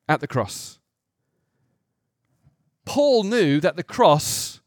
at 0.09 0.19
the 0.19 0.27
cross. 0.27 0.79
Paul 2.85 3.23
knew 3.23 3.59
that 3.59 3.75
the 3.75 3.83
cross 3.83 4.61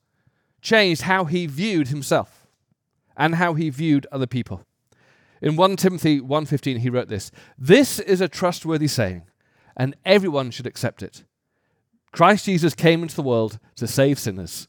changed 0.60 1.02
how 1.02 1.24
he 1.24 1.46
viewed 1.46 1.88
himself 1.88 2.39
and 3.20 3.36
how 3.36 3.54
he 3.54 3.70
viewed 3.70 4.06
other 4.10 4.26
people. 4.26 4.64
In 5.40 5.54
1 5.54 5.76
Timothy 5.76 6.20
1:15 6.20 6.78
he 6.78 6.90
wrote 6.90 7.08
this, 7.08 7.30
"This 7.56 8.00
is 8.00 8.20
a 8.20 8.28
trustworthy 8.28 8.88
saying, 8.88 9.22
and 9.76 9.96
everyone 10.04 10.50
should 10.50 10.66
accept 10.66 11.02
it. 11.02 11.24
Christ 12.12 12.44
Jesus 12.46 12.74
came 12.74 13.02
into 13.02 13.14
the 13.14 13.22
world 13.22 13.58
to 13.76 13.86
save 13.86 14.18
sinners, 14.18 14.66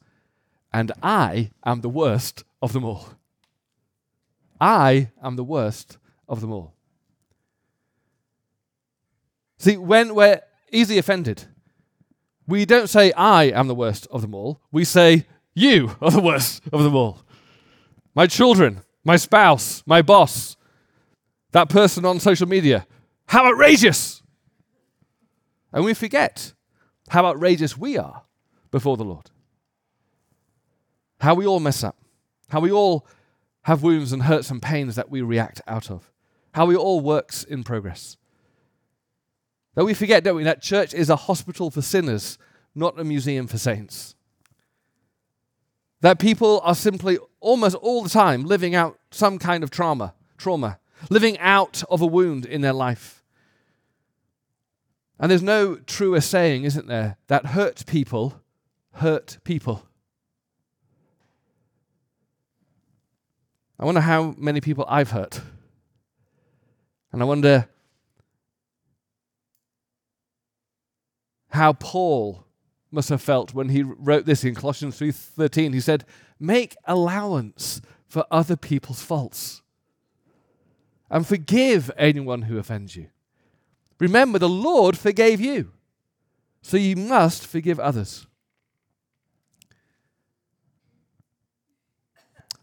and 0.71 0.91
I 1.01 1.51
am 1.65 1.81
the 1.81 1.89
worst 1.89 2.43
of 2.61 2.73
them 2.73 2.85
all. 2.85 3.09
I 4.59 5.09
am 5.23 5.35
the 5.35 5.43
worst 5.43 5.97
of 6.29 6.39
them 6.39 6.51
all. 6.51 6.73
See, 9.57 9.77
when 9.77 10.13
we're 10.15 10.41
easily 10.71 10.97
offended, 10.97 11.45
we 12.47 12.65
don't 12.65 12.87
say, 12.87 13.11
I 13.13 13.45
am 13.45 13.67
the 13.67 13.75
worst 13.75 14.07
of 14.11 14.21
them 14.21 14.35
all. 14.35 14.61
We 14.71 14.85
say, 14.85 15.25
You 15.53 15.97
are 16.01 16.11
the 16.11 16.21
worst 16.21 16.63
of 16.71 16.83
them 16.83 16.95
all. 16.95 17.23
My 18.13 18.27
children, 18.27 18.81
my 19.03 19.15
spouse, 19.15 19.83
my 19.85 20.01
boss, 20.01 20.57
that 21.51 21.69
person 21.69 22.05
on 22.05 22.19
social 22.19 22.47
media. 22.47 22.85
How 23.27 23.45
outrageous! 23.45 24.21
And 25.73 25.85
we 25.85 25.93
forget 25.93 26.53
how 27.09 27.25
outrageous 27.25 27.77
we 27.77 27.97
are 27.97 28.23
before 28.71 28.97
the 28.97 29.05
Lord. 29.05 29.29
How 31.19 31.33
we 31.35 31.45
all 31.45 31.59
mess 31.59 31.83
up. 31.83 31.97
How 32.49 32.59
we 32.59 32.71
all 32.71 33.07
have 33.63 33.83
wounds 33.83 34.11
and 34.11 34.23
hurts 34.23 34.49
and 34.49 34.61
pains 34.61 34.95
that 34.95 35.09
we 35.09 35.21
react 35.21 35.61
out 35.67 35.89
of. 35.89 36.11
How 36.53 36.65
we 36.65 36.75
all 36.75 36.99
works 36.99 37.43
in 37.43 37.63
progress. 37.63 38.17
That 39.75 39.85
we 39.85 39.93
forget, 39.93 40.23
don't 40.23 40.35
we, 40.35 40.43
that 40.43 40.61
church 40.61 40.93
is 40.93 41.09
a 41.09 41.15
hospital 41.15 41.71
for 41.71 41.81
sinners, 41.81 42.37
not 42.75 42.99
a 42.99 43.03
museum 43.03 43.47
for 43.47 43.57
saints. 43.57 44.15
That 46.01 46.19
people 46.19 46.61
are 46.63 46.75
simply 46.75 47.17
almost 47.39 47.75
all 47.75 48.03
the 48.03 48.09
time 48.09 48.43
living 48.43 48.75
out 48.75 48.99
some 49.11 49.39
kind 49.39 49.63
of 49.63 49.71
trauma, 49.71 50.13
trauma, 50.37 50.79
living 51.09 51.37
out 51.39 51.83
of 51.89 52.01
a 52.01 52.07
wound 52.07 52.45
in 52.45 52.61
their 52.61 52.73
life. 52.73 53.23
And 55.19 55.29
there's 55.29 55.43
no 55.43 55.75
truer 55.75 56.21
saying, 56.21 56.63
isn't 56.63 56.87
there, 56.87 57.17
that 57.27 57.47
hurt 57.47 57.85
people 57.85 58.41
hurt 58.93 59.37
people. 59.43 59.83
I 63.79 63.85
wonder 63.85 64.01
how 64.01 64.35
many 64.37 64.61
people 64.61 64.85
I've 64.87 65.11
hurt. 65.11 65.41
And 67.11 67.21
I 67.21 67.25
wonder 67.25 67.67
how 71.49 71.73
Paul 71.73 72.45
must 72.91 73.09
have 73.09 73.21
felt 73.21 73.53
when 73.53 73.69
he 73.69 73.81
wrote 73.83 74.25
this 74.25 74.43
in 74.43 74.53
Colossians 74.53 74.97
3:13. 74.97 75.73
He 75.73 75.79
said, 75.79 76.05
"Make 76.39 76.75
allowance 76.85 77.81
for 78.07 78.25
other 78.29 78.57
people's 78.57 79.01
faults 79.01 79.61
and 81.09 81.25
forgive 81.25 81.89
anyone 81.97 82.43
who 82.43 82.57
offends 82.57 82.95
you." 82.95 83.09
Remember, 83.99 84.39
the 84.39 84.49
Lord 84.49 84.97
forgave 84.97 85.39
you, 85.39 85.71
so 86.61 86.75
you 86.75 86.95
must 86.95 87.45
forgive 87.45 87.79
others. 87.79 88.27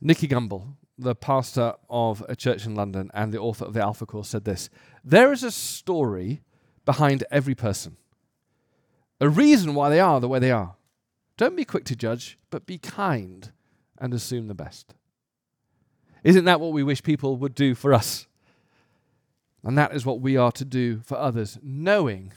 Nicky 0.00 0.28
Gumbel, 0.28 0.74
the 0.96 1.14
pastor 1.14 1.74
of 1.88 2.24
a 2.28 2.36
church 2.36 2.66
in 2.66 2.74
London 2.74 3.10
and 3.14 3.32
the 3.32 3.38
author 3.38 3.64
of 3.64 3.72
the 3.72 3.80
Alpha 3.80 4.06
Course, 4.06 4.28
said 4.28 4.44
this 4.44 4.68
There 5.04 5.32
is 5.32 5.42
a 5.42 5.50
story 5.50 6.42
behind 6.84 7.24
every 7.30 7.54
person, 7.54 7.96
a 9.20 9.28
reason 9.28 9.74
why 9.74 9.90
they 9.90 10.00
are 10.00 10.20
the 10.20 10.28
way 10.28 10.38
they 10.38 10.50
are. 10.50 10.76
Don't 11.36 11.56
be 11.56 11.64
quick 11.64 11.84
to 11.86 11.96
judge, 11.96 12.38
but 12.50 12.66
be 12.66 12.78
kind 12.78 13.52
and 13.98 14.12
assume 14.12 14.48
the 14.48 14.54
best. 14.54 14.94
Isn't 16.24 16.44
that 16.44 16.60
what 16.60 16.72
we 16.72 16.82
wish 16.82 17.02
people 17.02 17.36
would 17.36 17.54
do 17.54 17.74
for 17.74 17.94
us? 17.94 18.26
And 19.62 19.76
that 19.76 19.94
is 19.94 20.06
what 20.06 20.20
we 20.20 20.36
are 20.36 20.52
to 20.52 20.64
do 20.64 21.00
for 21.00 21.16
others, 21.16 21.58
knowing 21.62 22.32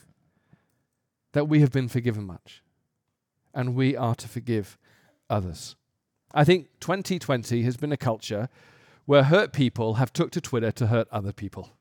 that 1.34 1.48
we 1.48 1.62
have 1.62 1.72
been 1.72 1.88
forgiven 1.88 2.26
much 2.26 2.62
and 3.54 3.76
we 3.76 3.96
are 3.96 4.15
to 4.15 4.28
forgive 4.28 4.78
others. 5.30 5.76
I 6.34 6.44
think 6.44 6.67
2020 6.80 7.63
has 7.63 7.78
been 7.78 7.91
a 7.91 7.98
culture 7.98 8.50
where 9.06 9.24
hurt 9.24 9.52
people 9.52 9.96
have 9.96 10.13
took 10.13 10.32
to 10.32 10.41
Twitter 10.41 10.72
to 10.72 10.88
hurt 10.88 11.08
other 11.12 11.34
people. 11.34 11.72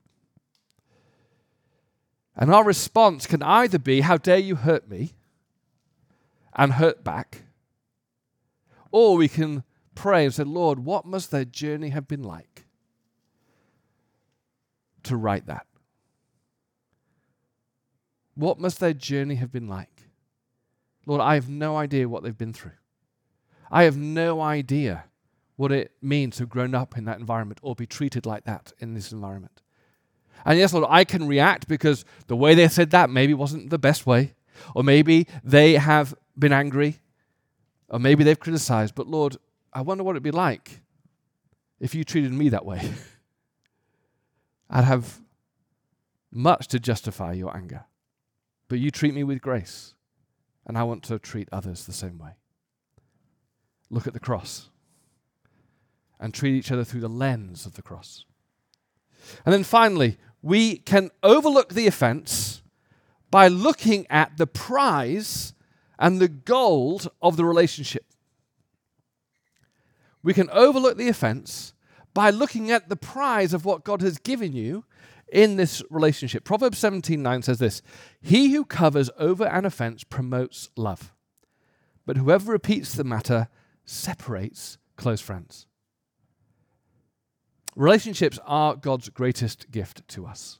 And 2.40 2.52
our 2.52 2.64
response 2.64 3.26
can 3.26 3.42
either 3.42 3.78
be, 3.78 4.00
How 4.00 4.16
dare 4.16 4.38
you 4.38 4.56
hurt 4.56 4.88
me? 4.88 5.12
and 6.54 6.72
hurt 6.72 7.04
back. 7.04 7.42
Or 8.90 9.16
we 9.16 9.28
can 9.28 9.62
pray 9.94 10.24
and 10.24 10.34
say, 10.34 10.42
Lord, 10.42 10.80
what 10.80 11.06
must 11.06 11.30
their 11.30 11.44
journey 11.44 11.90
have 11.90 12.08
been 12.08 12.24
like? 12.24 12.64
to 15.04 15.16
write 15.16 15.46
that? 15.46 15.66
What 18.34 18.58
must 18.58 18.80
their 18.80 18.94
journey 18.94 19.36
have 19.36 19.52
been 19.52 19.68
like? 19.68 20.08
Lord, 21.06 21.20
I 21.20 21.34
have 21.34 21.48
no 21.48 21.76
idea 21.76 22.08
what 22.08 22.22
they've 22.22 22.36
been 22.36 22.52
through. 22.52 22.72
I 23.70 23.84
have 23.84 23.96
no 23.96 24.40
idea 24.40 25.04
what 25.56 25.72
it 25.72 25.92
means 26.00 26.36
to 26.36 26.42
have 26.44 26.50
grown 26.50 26.74
up 26.74 26.96
in 26.96 27.04
that 27.04 27.18
environment 27.18 27.60
or 27.62 27.74
be 27.74 27.86
treated 27.86 28.26
like 28.26 28.44
that 28.44 28.72
in 28.78 28.94
this 28.94 29.12
environment. 29.12 29.62
And 30.44 30.58
yes, 30.58 30.72
Lord, 30.72 30.86
I 30.88 31.04
can 31.04 31.26
react 31.26 31.68
because 31.68 32.04
the 32.26 32.36
way 32.36 32.54
they 32.54 32.68
said 32.68 32.90
that 32.90 33.10
maybe 33.10 33.34
wasn't 33.34 33.70
the 33.70 33.78
best 33.78 34.06
way, 34.06 34.34
or 34.74 34.82
maybe 34.82 35.26
they 35.44 35.74
have 35.74 36.14
been 36.38 36.52
angry, 36.52 37.00
or 37.88 37.98
maybe 37.98 38.24
they've 38.24 38.38
criticized. 38.38 38.94
But 38.94 39.06
Lord, 39.06 39.36
I 39.72 39.82
wonder 39.82 40.04
what 40.04 40.12
it'd 40.12 40.22
be 40.22 40.30
like 40.30 40.80
if 41.78 41.94
you 41.94 42.04
treated 42.04 42.32
me 42.32 42.48
that 42.50 42.64
way. 42.64 42.92
I'd 44.70 44.84
have 44.84 45.20
much 46.30 46.68
to 46.68 46.78
justify 46.78 47.32
your 47.32 47.54
anger. 47.56 47.84
But 48.68 48.78
you 48.78 48.90
treat 48.92 49.14
me 49.14 49.24
with 49.24 49.40
grace, 49.40 49.94
and 50.64 50.78
I 50.78 50.84
want 50.84 51.02
to 51.04 51.18
treat 51.18 51.48
others 51.50 51.86
the 51.86 51.92
same 51.92 52.18
way. 52.18 52.36
Look 53.90 54.06
at 54.06 54.12
the 54.12 54.20
cross 54.20 54.68
and 56.20 56.32
treat 56.32 56.54
each 56.54 56.70
other 56.70 56.84
through 56.84 57.00
the 57.00 57.08
lens 57.08 57.66
of 57.66 57.74
the 57.74 57.82
cross. 57.82 58.24
And 59.44 59.52
then 59.52 59.64
finally, 59.64 60.18
we 60.42 60.78
can 60.78 61.10
overlook 61.22 61.74
the 61.74 61.86
offense 61.86 62.62
by 63.30 63.48
looking 63.48 64.06
at 64.10 64.36
the 64.36 64.46
prize 64.46 65.54
and 65.98 66.20
the 66.20 66.28
gold 66.28 67.08
of 67.20 67.36
the 67.36 67.44
relationship. 67.44 68.06
We 70.22 70.34
can 70.34 70.50
overlook 70.50 70.96
the 70.96 71.08
offense 71.08 71.74
by 72.12 72.30
looking 72.30 72.70
at 72.70 72.88
the 72.88 72.96
prize 72.96 73.52
of 73.52 73.64
what 73.64 73.84
God 73.84 74.02
has 74.02 74.18
given 74.18 74.52
you 74.52 74.84
in 75.32 75.56
this 75.56 75.82
relationship. 75.90 76.44
Proverbs 76.44 76.78
17:9 76.78 77.42
says 77.42 77.58
this, 77.58 77.82
"He 78.20 78.52
who 78.52 78.64
covers 78.64 79.10
over 79.16 79.44
an 79.46 79.64
offense 79.64 80.02
promotes 80.04 80.70
love, 80.76 81.12
but 82.04 82.16
whoever 82.16 82.52
repeats 82.52 82.94
the 82.94 83.04
matter 83.04 83.48
separates 83.84 84.78
close 84.96 85.20
friends." 85.20 85.66
Relationships 87.76 88.38
are 88.46 88.76
God's 88.76 89.08
greatest 89.08 89.70
gift 89.70 90.06
to 90.08 90.26
us. 90.26 90.58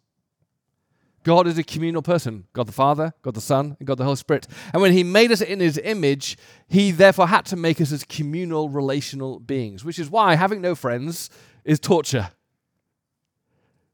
God 1.22 1.46
is 1.46 1.58
a 1.58 1.62
communal 1.62 2.02
person 2.02 2.46
God 2.52 2.66
the 2.66 2.72
Father, 2.72 3.12
God 3.22 3.34
the 3.34 3.40
Son, 3.40 3.76
and 3.78 3.86
God 3.86 3.98
the 3.98 4.04
Holy 4.04 4.16
Spirit. 4.16 4.46
And 4.72 4.80
when 4.80 4.92
He 4.92 5.04
made 5.04 5.30
us 5.30 5.40
in 5.40 5.60
His 5.60 5.78
image, 5.78 6.38
He 6.66 6.90
therefore 6.90 7.28
had 7.28 7.44
to 7.46 7.56
make 7.56 7.80
us 7.80 7.92
as 7.92 8.04
communal, 8.04 8.68
relational 8.68 9.38
beings, 9.38 9.84
which 9.84 9.98
is 9.98 10.08
why 10.08 10.34
having 10.34 10.60
no 10.60 10.74
friends 10.74 11.28
is 11.64 11.78
torture. 11.78 12.30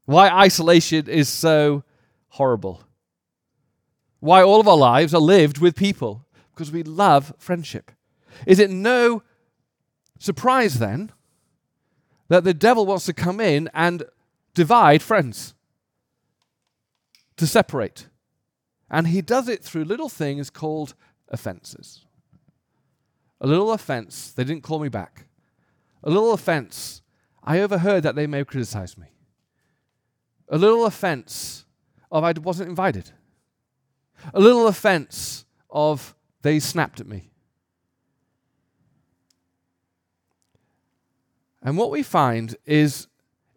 Why 0.05 0.29
isolation 0.29 1.09
is 1.09 1.29
so 1.29 1.83
horrible. 2.29 2.83
Why 4.21 4.43
all 4.43 4.61
of 4.61 4.69
our 4.69 4.77
lives 4.77 5.13
are 5.13 5.21
lived 5.21 5.59
with 5.59 5.75
people, 5.75 6.25
because 6.55 6.71
we 6.71 6.85
love 6.85 7.35
friendship. 7.39 7.91
Is 8.47 8.61
it 8.61 8.71
no 8.71 9.23
surprise 10.19 10.79
then 10.79 11.11
that 12.29 12.45
the 12.45 12.55
devil 12.55 12.87
wants 12.87 13.07
to 13.07 13.13
come 13.13 13.41
in 13.41 13.71
and 13.75 14.05
divide 14.55 15.03
friends? 15.03 15.55
to 17.37 17.47
separate. 17.47 18.09
And 18.91 19.09
he 19.09 19.21
does 19.21 19.49
it 19.49 19.63
through 19.63 19.85
little 19.85 20.09
things 20.09 20.51
called 20.51 20.95
offenses. 21.29 22.05
A 23.41 23.47
little 23.47 23.73
offense, 23.73 24.33
they 24.33 24.45
didn't 24.45 24.63
call 24.63 24.79
me 24.79 24.89
back. 24.89 25.27
A 26.03 26.11
little 26.11 26.33
offense, 26.33 27.03
I 27.43 27.61
overheard 27.61 28.03
that 28.05 28.15
they 28.15 28.27
may 28.27 28.39
have 28.39 28.47
criticized 28.47 28.97
me. 28.97 29.09
A 30.49 30.57
little 30.57 30.87
offense 30.87 31.67
of 32.11 32.25
I 32.25 32.33
wasn't 32.33 32.71
invited. 32.71 33.11
A 34.33 34.41
little 34.41 34.69
offense 34.69 35.45
of 35.69 36.15
they 36.43 36.61
snapped 36.61 37.01
at 37.01 37.07
me. 37.07 37.31
And 41.67 41.77
what 41.77 41.91
we 41.91 42.05
find 42.05 42.57
is 42.65 43.09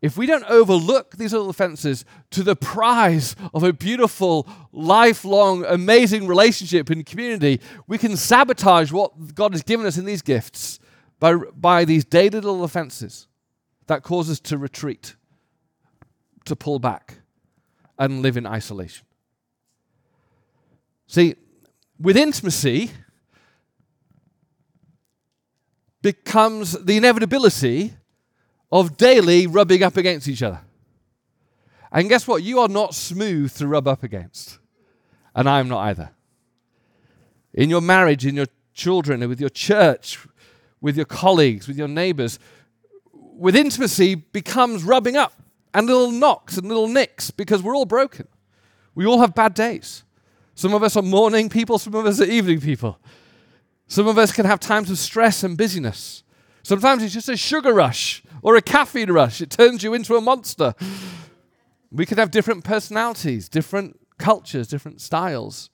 if 0.02 0.18
we 0.18 0.26
don't 0.26 0.44
overlook 0.46 1.16
these 1.16 1.32
little 1.32 1.50
offenses 1.50 2.06
to 2.32 2.42
the 2.42 2.56
prize 2.56 3.36
of 3.54 3.64
a 3.64 3.72
beautiful, 3.72 4.48
lifelong, 4.72 5.64
amazing 5.66 6.26
relationship 6.26 6.90
and 6.90 7.06
community, 7.06 7.62
we 7.86 8.00
can 8.00 8.18
sabotage 8.18 8.92
what 8.92 9.36
God 9.36 9.54
has 9.54 9.62
given 9.62 9.86
us 9.86 9.96
in 9.96 10.06
these 10.06 10.24
gifts 10.24 10.80
by, 11.20 11.36
by 11.36 11.86
these 11.86 12.04
daily 12.04 12.30
little 12.32 12.64
offenses 12.64 13.28
that 13.86 14.02
cause 14.02 14.28
us 14.28 14.40
to 14.40 14.58
retreat, 14.58 15.16
to 16.46 16.56
pull 16.56 16.80
back, 16.80 17.20
and 18.00 18.24
live 18.24 18.38
in 18.38 18.48
isolation. 18.48 19.06
See, 21.06 21.36
with 22.00 22.18
intimacy 22.18 22.90
becomes 26.02 26.72
the 26.72 26.98
inevitability 26.98 27.94
of 28.72 28.98
daily 28.98 29.48
rubbing 29.48 29.84
up 29.84 29.98
against 29.98 30.28
each 30.28 30.44
other. 30.44 30.62
And 31.92 32.08
guess 32.08 32.28
what? 32.28 32.44
You 32.44 32.60
are 32.60 32.68
not 32.68 32.94
smooth 32.94 33.54
to 33.56 33.68
rub 33.68 33.88
up 33.88 34.04
against. 34.04 34.60
And 35.36 35.50
I 35.50 35.60
am 35.60 35.68
not 35.68 35.80
either. 35.88 36.12
In 37.54 37.70
your 37.70 37.82
marriage, 37.82 38.26
in 38.26 38.36
your 38.36 38.46
children, 38.74 39.28
with 39.28 39.40
your 39.40 39.50
church, 39.50 40.20
with 40.82 40.96
your 40.96 41.06
colleagues, 41.06 41.68
with 41.68 41.78
your 41.78 41.88
neighbors, 41.88 42.40
with 43.12 43.56
intimacy 43.56 44.16
becomes 44.16 44.84
rubbing 44.84 45.16
up 45.16 45.34
and 45.74 45.88
little 45.88 46.12
knocks 46.12 46.58
and 46.58 46.68
little 46.68 46.88
nicks 46.88 47.32
because 47.32 47.64
we're 47.64 47.76
all 47.76 47.86
broken. 47.86 48.28
We 48.96 49.06
all 49.06 49.20
have 49.20 49.34
bad 49.34 49.54
days. 49.54 50.04
Some 50.56 50.74
of 50.74 50.84
us 50.84 50.98
are 50.98 51.02
morning 51.02 51.50
people, 51.50 51.80
some 51.80 51.96
of 51.96 52.06
us 52.06 52.20
are 52.20 52.26
evening 52.26 52.60
people. 52.60 53.00
Some 53.88 54.08
of 54.08 54.18
us 54.18 54.32
can 54.32 54.46
have 54.46 54.60
times 54.60 54.92
of 54.92 55.00
stress 55.00 55.44
and 55.44 55.58
busyness. 55.58 56.24
Sometimes 56.70 57.02
it's 57.02 57.16
just 57.16 57.30
a 57.30 57.36
sugar 57.36 57.74
rush 57.74 58.22
or 58.44 58.56
a 58.56 58.62
caffeine 58.62 59.12
rush. 59.12 59.42
It 59.42 59.50
turns 59.50 59.82
you 59.82 59.96
into 59.96 60.16
a 60.16 60.22
monster. 60.22 60.76
We 61.92 62.06
can 62.06 62.20
have 62.20 62.30
different 62.30 62.64
personalities, 62.64 63.50
different 63.50 64.00
cultures, 64.20 64.68
different 64.68 65.02
styles. 65.02 65.72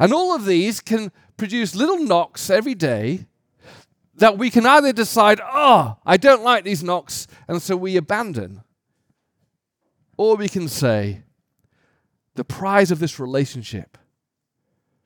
And 0.00 0.14
all 0.14 0.34
of 0.34 0.46
these 0.46 0.80
can 0.80 1.12
produce 1.36 1.74
little 1.74 1.98
knocks 1.98 2.48
every 2.48 2.74
day 2.74 3.26
that 4.14 4.38
we 4.38 4.48
can 4.48 4.64
either 4.64 4.94
decide, 4.94 5.42
oh, 5.44 5.98
I 6.06 6.16
don't 6.16 6.42
like 6.42 6.64
these 6.64 6.82
knocks, 6.82 7.26
and 7.46 7.60
so 7.60 7.76
we 7.76 7.94
abandon. 7.98 8.62
Or 10.16 10.36
we 10.36 10.48
can 10.48 10.68
say, 10.68 11.24
the 12.34 12.44
prize 12.44 12.90
of 12.90 12.98
this 12.98 13.20
relationship, 13.20 13.98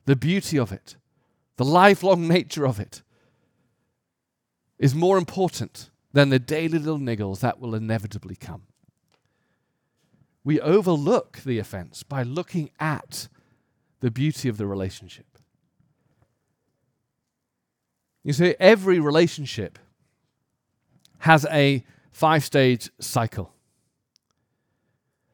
the 0.05 0.15
beauty 0.15 0.57
of 0.57 0.71
it, 0.71 0.95
the 1.57 1.65
lifelong 1.65 2.25
nature 2.25 2.65
of 2.65 2.79
it, 2.79 3.01
is 4.79 4.95
more 4.95 5.17
important 5.17 5.89
than 6.13 6.29
the 6.29 6.39
daily 6.39 6.79
little 6.79 6.97
niggles 6.97 7.41
that 7.41 7.59
will 7.59 7.75
inevitably 7.75 8.35
come. 8.35 8.63
We 10.43 10.59
overlook 10.59 11.39
the 11.45 11.59
offense 11.59 12.01
by 12.01 12.23
looking 12.23 12.71
at 12.79 13.27
the 13.99 14.09
beauty 14.09 14.49
of 14.49 14.57
the 14.57 14.65
relationship. 14.65 15.25
You 18.23 18.33
see, 18.33 18.55
every 18.59 18.99
relationship 18.99 19.77
has 21.19 21.45
a 21.51 21.83
five 22.11 22.43
stage 22.43 22.89
cycle 22.99 23.53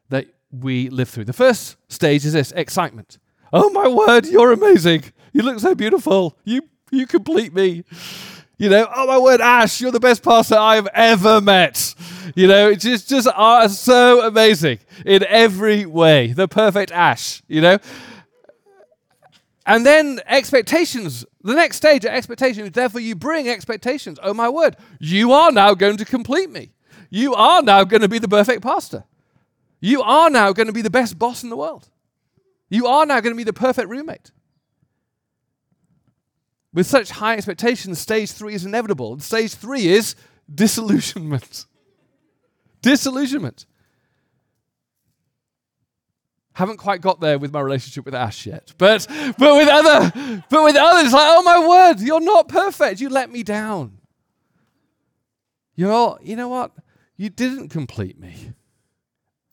that 0.10 0.28
we 0.52 0.90
live 0.90 1.10
through. 1.10 1.26
The 1.26 1.34
first 1.34 1.78
stage 1.88 2.26
is 2.26 2.34
this 2.34 2.52
excitement. 2.52 3.20
Oh 3.54 3.70
my 3.70 3.88
word, 3.88 4.26
you're 4.26 4.52
amazing. 4.52 5.04
You 5.34 5.44
look 5.44 5.60
so 5.60 5.76
beautiful. 5.76 6.38
You, 6.44 6.62
you 6.92 7.06
complete 7.06 7.54
me. 7.54 7.84
You 8.58 8.70
know, 8.70 8.88
oh 8.96 9.06
my 9.06 9.18
word, 9.18 9.42
Ash, 9.42 9.82
you're 9.82 9.92
the 9.92 10.00
best 10.00 10.24
pastor 10.24 10.56
I've 10.56 10.88
ever 10.94 11.42
met. 11.42 11.94
You 12.36 12.48
know, 12.48 12.70
it's 12.70 12.84
just, 12.84 13.10
just 13.10 13.28
uh, 13.28 13.68
so 13.68 14.26
amazing 14.26 14.80
in 15.06 15.26
every 15.26 15.86
way. 15.86 16.32
The 16.32 16.48
perfect 16.48 16.92
Ash, 16.92 17.44
you 17.48 17.62
know. 17.62 17.80
And 19.66 19.86
then 19.86 20.22
expectations. 20.26 21.26
The 21.44 21.54
next 21.54 21.78
stage 21.78 22.06
of 22.06 22.12
expectations, 22.12 22.72
therefore, 22.72 23.02
you 23.02 23.16
bring 23.16 23.50
expectations. 23.50 24.20
Oh 24.24 24.34
my 24.34 24.48
word, 24.48 24.78
you 25.00 25.34
are 25.34 25.52
now 25.52 25.74
going 25.74 25.98
to 25.98 26.06
complete 26.06 26.50
me. 26.50 26.72
You 27.10 27.34
are 27.34 27.62
now 27.62 27.84
going 27.84 28.02
to 28.02 28.10
be 28.10 28.20
the 28.20 28.28
perfect 28.28 28.62
pastor. 28.62 29.04
You 29.80 30.02
are 30.02 30.30
now 30.30 30.54
going 30.54 30.68
to 30.68 30.74
be 30.74 30.82
the 30.82 30.90
best 30.90 31.20
boss 31.20 31.44
in 31.44 31.50
the 31.50 31.58
world. 31.58 31.90
You 32.70 32.88
are 32.88 33.06
now 33.06 33.20
going 33.20 33.34
to 33.34 33.38
be 33.38 33.44
the 33.44 33.54
perfect 33.54 33.90
roommate. 33.90 34.32
With 36.76 36.86
such 36.86 37.10
high 37.10 37.36
expectations, 37.36 38.00
stage 38.00 38.32
three 38.32 38.54
is 38.54 38.66
inevitable. 38.66 39.14
And 39.14 39.24
Stage 39.24 39.56
three 39.56 39.88
is 39.88 40.14
disillusionment. 40.54 41.66
disillusionment. 42.82 43.66
Haven't 46.52 46.78
quite 46.78 47.02
got 47.02 47.22
there 47.22 47.40
with 47.40 47.54
my 47.54 47.62
relationship 47.62 48.06
with 48.06 48.14
Ash 48.14 48.46
yet, 48.46 48.74
but 48.78 49.08
but 49.38 49.56
with 49.56 49.68
other 49.68 50.44
but 50.50 50.64
with 50.64 50.76
others, 50.76 51.12
like 51.12 51.28
oh 51.28 51.44
my 51.44 51.68
word, 51.68 52.00
you're 52.00 52.22
not 52.22 52.48
perfect. 52.48 53.02
You 53.02 53.10
let 53.10 53.30
me 53.30 53.44
down. 53.44 53.98
You 55.76 55.88
know, 55.88 56.18
you 56.22 56.36
know 56.36 56.48
what? 56.48 56.72
You 57.18 57.30
didn't 57.30 57.70
complete 57.70 58.20
me. 58.20 58.54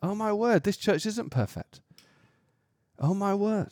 Oh 0.01 0.15
my 0.15 0.33
word, 0.33 0.65
this 0.65 0.77
church 0.77 1.07
isn't 1.07 1.31
perfect. 1.31 1.81
Oh 2.99 3.15
my 3.15 3.35
word. 3.35 3.71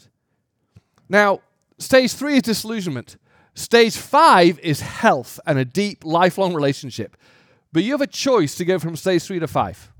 Now, 1.08 1.40
stage 1.78 2.12
three 2.12 2.36
is 2.36 2.42
disillusionment. 2.42 3.16
Stage 3.54 3.96
five 3.96 4.58
is 4.60 4.80
health 4.80 5.40
and 5.46 5.58
a 5.58 5.64
deep, 5.64 6.04
lifelong 6.04 6.54
relationship. 6.54 7.16
But 7.72 7.82
you 7.82 7.92
have 7.92 8.00
a 8.00 8.06
choice 8.06 8.54
to 8.56 8.64
go 8.64 8.78
from 8.78 8.96
stage 8.96 9.22
three 9.22 9.38
to 9.38 9.48
five. 9.48 9.92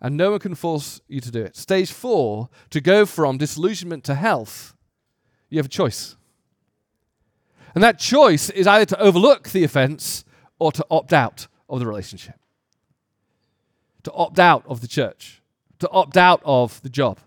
And 0.00 0.16
no 0.16 0.32
one 0.32 0.40
can 0.40 0.54
force 0.54 1.00
you 1.08 1.20
to 1.20 1.30
do 1.30 1.42
it. 1.42 1.56
Stage 1.56 1.90
four, 1.90 2.48
to 2.70 2.80
go 2.80 3.06
from 3.06 3.38
disillusionment 3.38 4.04
to 4.04 4.14
health, 4.14 4.74
you 5.48 5.58
have 5.58 5.66
a 5.66 5.70
choice. 5.70 6.16
And 7.74 7.82
that 7.82 7.98
choice 7.98 8.50
is 8.50 8.66
either 8.66 8.86
to 8.86 9.00
overlook 9.00 9.50
the 9.50 9.64
offense 9.64 10.24
or 10.58 10.72
to 10.72 10.86
opt 10.90 11.12
out 11.12 11.46
of 11.68 11.78
the 11.78 11.86
relationship, 11.86 12.36
to 14.02 14.12
opt 14.12 14.38
out 14.38 14.64
of 14.66 14.80
the 14.80 14.88
church, 14.88 15.42
to 15.78 15.90
opt 15.90 16.16
out 16.16 16.40
of 16.44 16.80
the 16.82 16.88
job, 16.88 17.18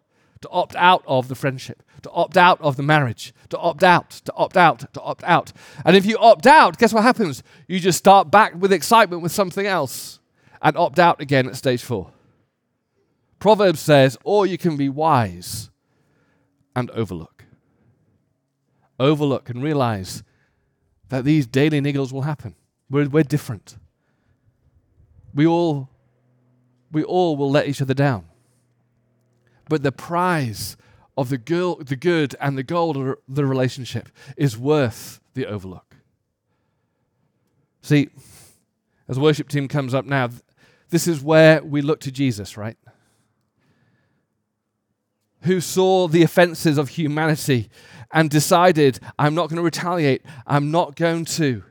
to 0.41 0.49
opt 0.49 0.75
out 0.75 1.04
of 1.06 1.28
the 1.28 1.36
friendship, 1.36 1.84
to 2.02 2.10
opt 2.12 2.38
out 2.38 2.62
of 2.62 2.78
the 2.78 2.84
marriage, 2.84 3.34
to 3.49 3.58
opt 3.58 3.84
out, 3.84 4.10
to 4.10 4.34
opt 4.34 4.56
out, 4.56 4.93
to 4.93 5.02
opt 5.02 5.23
out. 5.23 5.52
And 5.86 5.95
if 5.95 6.06
you 6.06 6.17
opt 6.17 6.47
out, 6.47 6.78
guess 6.78 6.93
what 6.93 7.04
happens? 7.04 7.43
You 7.67 7.80
just 7.80 7.97
start 7.97 8.32
back 8.32 8.54
with 8.56 8.71
excitement 8.71 9.21
with 9.21 9.32
something 9.32 9.65
else 9.65 10.19
and 10.62 10.78
opt 10.78 10.99
out 10.99 11.21
again 11.21 11.47
at 11.47 11.56
stage 11.56 11.84
four. 11.84 12.12
Proverbs 13.39 13.80
says, 13.80 14.17
or 14.23 14.45
you 14.45 14.58
can 14.58 14.75
be 14.78 14.89
wise 14.89 15.69
and 16.75 16.89
overlook. 16.91 17.45
Overlook 18.99 19.49
and 19.49 19.63
realize 19.63 20.23
that 21.08 21.23
these 21.23 21.47
daily 21.47 21.82
niggles 21.82 22.12
will 22.12 22.23
happen. 22.23 22.56
We're, 22.89 23.08
we're 23.08 23.23
different. 23.23 23.78
We 25.34 25.47
all, 25.47 25.89
we 26.91 27.04
all 27.04 27.38
will 27.38 27.52
let 27.52 27.67
each 27.67 27.82
other 27.82 27.93
down. 27.93 28.28
But 29.69 29.84
the 29.84 29.93
prize 29.93 30.75
of 31.17 31.29
the, 31.29 31.38
girl, 31.38 31.75
the 31.75 31.95
good 31.95 32.36
and 32.41 32.58
the 32.58 32.63
gold 32.63 32.97
of 32.97 33.15
the 33.27 33.45
relationship 33.45 34.10
is 34.36 34.58
worth 34.58 35.21
the 35.34 35.45
overlook. 35.45 35.95
See, 37.82 38.10
as 39.08 39.15
the 39.15 39.21
worship 39.21 39.47
team 39.47 39.67
comes 39.67 39.93
up 39.93 40.05
now, 40.05 40.29
This 40.89 41.08
is 41.08 41.21
where 41.21 41.63
we 41.63 41.82
look 41.82 41.99
to 42.01 42.12
Jesus, 42.12 42.58
right? 42.58 42.77
Who 45.43 45.62
saw 45.62 46.08
the 46.08 46.23
offenses 46.23 46.77
of 46.77 46.89
humanity 46.89 47.69
and 48.12 48.29
decided, 48.29 48.99
I'm 49.17 49.36
not 49.36 49.49
going 49.49 49.58
to 49.58 49.63
retaliate. 49.63 50.23
I'm 50.47 50.71
not 50.71 50.95
going 50.95 51.25
to 51.25 51.63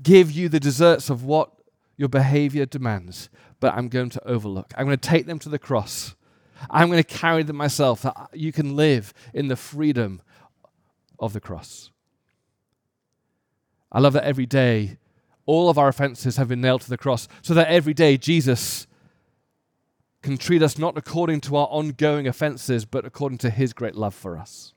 give 0.00 0.30
you 0.30 0.48
the 0.48 0.60
deserts 0.60 1.10
of 1.10 1.24
what 1.24 1.50
your 1.96 2.08
behavior 2.08 2.64
demands, 2.64 3.28
but 3.58 3.74
I'm 3.74 3.88
going 3.88 4.10
to 4.10 4.24
overlook. 4.26 4.72
I'm 4.76 4.86
going 4.86 4.96
to 4.96 5.08
take 5.08 5.26
them 5.26 5.40
to 5.40 5.48
the 5.48 5.58
cross. 5.58 6.14
I'm 6.70 6.88
going 6.88 7.02
to 7.02 7.08
carry 7.08 7.42
them 7.42 7.56
myself 7.56 8.02
that 8.02 8.30
you 8.32 8.52
can 8.52 8.76
live 8.76 9.12
in 9.32 9.48
the 9.48 9.56
freedom 9.56 10.22
of 11.18 11.32
the 11.32 11.40
cross. 11.40 11.90
I 13.90 14.00
love 14.00 14.12
that 14.12 14.24
every 14.24 14.46
day 14.46 14.98
all 15.46 15.70
of 15.70 15.78
our 15.78 15.88
offenses 15.88 16.36
have 16.36 16.48
been 16.48 16.60
nailed 16.60 16.82
to 16.82 16.90
the 16.90 16.98
cross 16.98 17.26
so 17.42 17.54
that 17.54 17.68
every 17.68 17.94
day 17.94 18.16
Jesus 18.18 18.86
can 20.22 20.36
treat 20.36 20.62
us 20.62 20.76
not 20.76 20.98
according 20.98 21.40
to 21.42 21.56
our 21.56 21.68
ongoing 21.68 22.26
offenses, 22.26 22.84
but 22.84 23.04
according 23.06 23.38
to 23.38 23.50
his 23.50 23.72
great 23.72 23.94
love 23.94 24.14
for 24.14 24.36
us. 24.36 24.74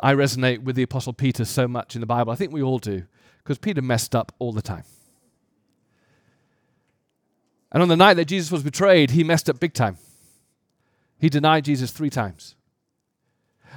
I 0.00 0.14
resonate 0.14 0.62
with 0.62 0.74
the 0.74 0.82
Apostle 0.82 1.12
Peter 1.12 1.44
so 1.44 1.68
much 1.68 1.94
in 1.94 2.00
the 2.00 2.06
Bible. 2.06 2.32
I 2.32 2.36
think 2.36 2.52
we 2.52 2.62
all 2.62 2.78
do, 2.78 3.04
because 3.38 3.58
Peter 3.58 3.80
messed 3.80 4.14
up 4.16 4.32
all 4.38 4.52
the 4.52 4.62
time. 4.62 4.84
And 7.74 7.82
on 7.82 7.88
the 7.88 7.96
night 7.96 8.14
that 8.14 8.26
Jesus 8.26 8.52
was 8.52 8.62
betrayed, 8.62 9.10
he 9.10 9.24
messed 9.24 9.50
up 9.50 9.58
big 9.58 9.74
time. 9.74 9.98
He 11.18 11.28
denied 11.28 11.64
Jesus 11.64 11.90
three 11.90 12.08
times. 12.08 12.54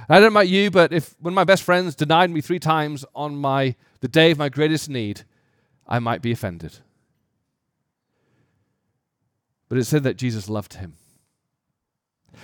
I 0.08 0.14
don't 0.14 0.32
know 0.32 0.38
about 0.38 0.48
you, 0.48 0.70
but 0.70 0.92
if 0.92 1.16
one 1.20 1.32
of 1.32 1.34
my 1.34 1.42
best 1.42 1.64
friends 1.64 1.96
denied 1.96 2.30
me 2.30 2.40
three 2.40 2.60
times 2.60 3.04
on 3.14 3.36
my 3.36 3.74
the 4.00 4.06
day 4.06 4.30
of 4.30 4.38
my 4.38 4.48
greatest 4.48 4.88
need, 4.88 5.22
I 5.88 5.98
might 5.98 6.22
be 6.22 6.30
offended. 6.30 6.78
But 9.68 9.78
it 9.78 9.84
said 9.84 10.04
that 10.04 10.16
Jesus 10.16 10.48
loved 10.48 10.74
him. 10.74 10.94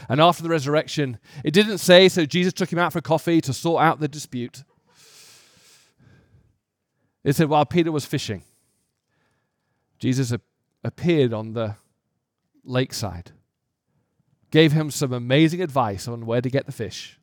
And 0.08 0.20
after 0.20 0.42
the 0.42 0.48
resurrection, 0.48 1.18
it 1.44 1.52
didn't 1.52 1.78
say 1.78 2.08
so 2.08 2.26
Jesus 2.26 2.52
took 2.52 2.72
him 2.72 2.80
out 2.80 2.92
for 2.92 3.00
coffee 3.00 3.40
to 3.42 3.52
sort 3.52 3.80
out 3.80 4.00
the 4.00 4.08
dispute. 4.08 4.64
It 7.22 7.36
said 7.36 7.48
while 7.48 7.64
Peter 7.64 7.92
was 7.92 8.04
fishing, 8.04 8.42
Jesus 10.00 10.32
appeared 10.84 11.32
on 11.32 11.54
the 11.54 11.76
lakeside, 12.62 13.32
gave 14.50 14.72
him 14.72 14.90
some 14.90 15.12
amazing 15.12 15.60
advice 15.60 16.06
on 16.06 16.26
where 16.26 16.40
to 16.40 16.50
get 16.50 16.66
the 16.66 16.72
fish, 16.72 17.18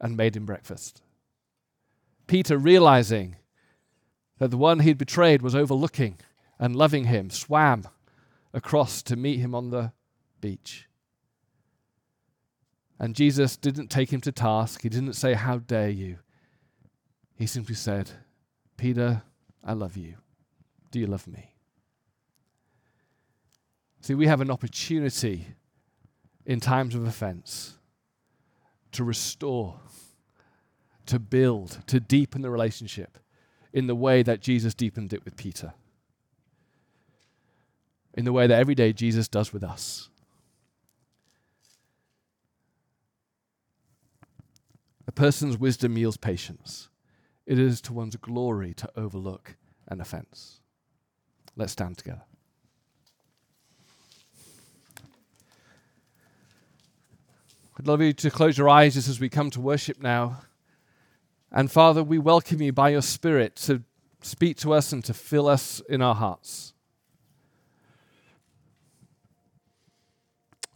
and 0.00 0.16
made 0.16 0.36
him 0.36 0.46
breakfast. 0.46 1.02
Peter, 2.26 2.58
realizing 2.58 3.36
that 4.38 4.50
the 4.50 4.56
one 4.56 4.80
he'd 4.80 4.98
betrayed 4.98 5.42
was 5.42 5.54
overlooking 5.54 6.18
and 6.58 6.74
loving 6.74 7.04
him, 7.04 7.30
swam 7.30 7.84
across 8.52 9.02
to 9.02 9.16
meet 9.16 9.40
him 9.40 9.54
on 9.54 9.70
the 9.70 9.92
beach. 10.40 10.88
And 12.98 13.14
Jesus 13.14 13.56
didn't 13.56 13.88
take 13.88 14.12
him 14.12 14.20
to 14.22 14.32
task. 14.32 14.82
He 14.82 14.88
didn't 14.88 15.12
say, 15.12 15.34
How 15.34 15.58
dare 15.58 15.90
you? 15.90 16.18
He 17.36 17.46
simply 17.46 17.76
said, 17.76 18.10
Peter, 18.76 19.22
I 19.64 19.72
love 19.72 19.96
you. 19.96 20.16
Do 20.90 20.98
you 20.98 21.06
love 21.06 21.26
me? 21.28 21.54
See, 24.00 24.14
we 24.14 24.26
have 24.26 24.40
an 24.40 24.50
opportunity 24.50 25.46
in 26.46 26.60
times 26.60 26.94
of 26.94 27.06
offense 27.06 27.76
to 28.92 29.04
restore, 29.04 29.80
to 31.06 31.18
build, 31.18 31.80
to 31.86 32.00
deepen 32.00 32.42
the 32.42 32.50
relationship 32.50 33.18
in 33.72 33.86
the 33.86 33.94
way 33.94 34.22
that 34.22 34.40
Jesus 34.40 34.74
deepened 34.74 35.12
it 35.12 35.24
with 35.24 35.36
Peter, 35.36 35.74
in 38.14 38.24
the 38.24 38.32
way 38.32 38.46
that 38.46 38.58
every 38.58 38.74
day 38.74 38.92
Jesus 38.92 39.28
does 39.28 39.52
with 39.52 39.62
us. 39.62 40.08
A 45.06 45.12
person's 45.12 45.58
wisdom 45.58 45.96
yields 45.96 46.16
patience. 46.16 46.88
It 47.46 47.58
is 47.58 47.80
to 47.82 47.92
one's 47.92 48.16
glory 48.16 48.74
to 48.74 48.90
overlook 48.96 49.56
an 49.88 50.00
offense. 50.00 50.60
Let's 51.56 51.72
stand 51.72 51.98
together. 51.98 52.22
I'd 57.78 57.86
love 57.86 58.02
you 58.02 58.12
to 58.12 58.30
close 58.30 58.58
your 58.58 58.68
eyes 58.68 58.94
just 58.94 59.08
as 59.08 59.20
we 59.20 59.28
come 59.28 59.50
to 59.50 59.60
worship 59.60 60.02
now. 60.02 60.40
And 61.52 61.70
Father, 61.70 62.02
we 62.02 62.18
welcome 62.18 62.60
you 62.60 62.72
by 62.72 62.90
your 62.90 63.02
Spirit 63.02 63.56
to 63.56 63.82
speak 64.20 64.56
to 64.58 64.72
us 64.72 64.92
and 64.92 65.04
to 65.04 65.14
fill 65.14 65.46
us 65.46 65.80
in 65.88 66.02
our 66.02 66.14
hearts. 66.14 66.74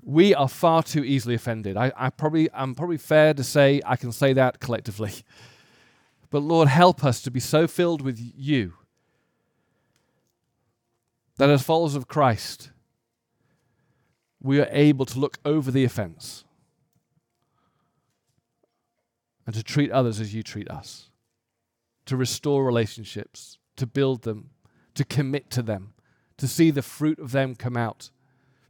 we 0.03 0.35
are 0.35 0.49
far 0.49 0.83
too 0.83 1.05
easily 1.05 1.35
offended. 1.35 1.77
I, 1.77 1.93
I 1.97 2.11
probably, 2.11 2.49
I'm 2.53 2.75
probably 2.75 2.99
fair 2.99 3.33
to 3.35 3.45
say 3.45 3.81
I 3.87 3.97
can 3.97 4.13
say 4.13 4.33
that 4.33 4.61
collectively. 4.61 5.13
But 6.31 6.41
Lord, 6.41 6.69
help 6.69 7.05
us 7.05 7.21
to 7.23 7.31
be 7.31 7.41
so 7.41 7.67
filled 7.67 8.01
with 8.01 8.19
you 8.19 8.73
that 11.37 11.51
as 11.51 11.63
followers 11.63 11.95
of 11.95 12.09
Christ, 12.09 12.71
we 14.41 14.59
are 14.59 14.69
able 14.71 15.05
to 15.05 15.19
look 15.19 15.39
over 15.45 15.71
the 15.71 15.85
offense 15.85 16.45
and 19.53 19.59
to 19.59 19.63
treat 19.63 19.91
others 19.91 20.19
as 20.19 20.35
you 20.35 20.43
treat 20.43 20.71
us, 20.71 21.11
to 22.07 22.17
restore 22.17 22.65
relationships, 22.65 23.59
to 23.77 23.87
build 23.87 24.23
them, 24.23 24.49
to 24.95 25.05
commit 25.05 25.51
to 25.51 25.61
them, 25.61 25.93
to 26.39 26.49
see 26.49 26.71
the 26.71 26.81
fruit 26.81 27.19
of 27.19 27.33
them 27.33 27.55
come 27.55 27.77
out 27.77 28.11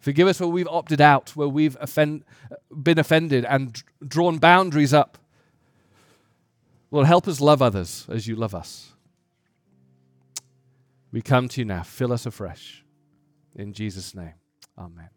Forgive 0.03 0.27
us 0.27 0.41
where 0.41 0.49
we've 0.49 0.67
opted 0.67 1.01
out, 1.01 1.37
where 1.37 1.47
we've 1.47 1.77
offend, 1.81 2.25
been 2.71 2.99
offended 2.99 3.45
and 3.45 3.81
drawn 4.05 4.39
boundaries 4.39 4.93
up. 4.93 5.17
Lord, 6.91 7.07
help 7.07 7.29
us 7.29 7.41
love 7.41 7.63
others 7.63 8.05
as 8.09 8.27
you 8.27 8.35
love 8.35 8.53
us. 8.53 8.91
We 11.13 11.23
come 11.23 11.49
to 11.51 11.61
you 11.61 11.65
now. 11.67 11.85
Fill 11.85 12.13
us 12.13 12.27
afresh. 12.27 12.85
In 13.55 13.73
Jesus' 13.73 14.13
name, 14.13 14.35
amen. 14.77 15.11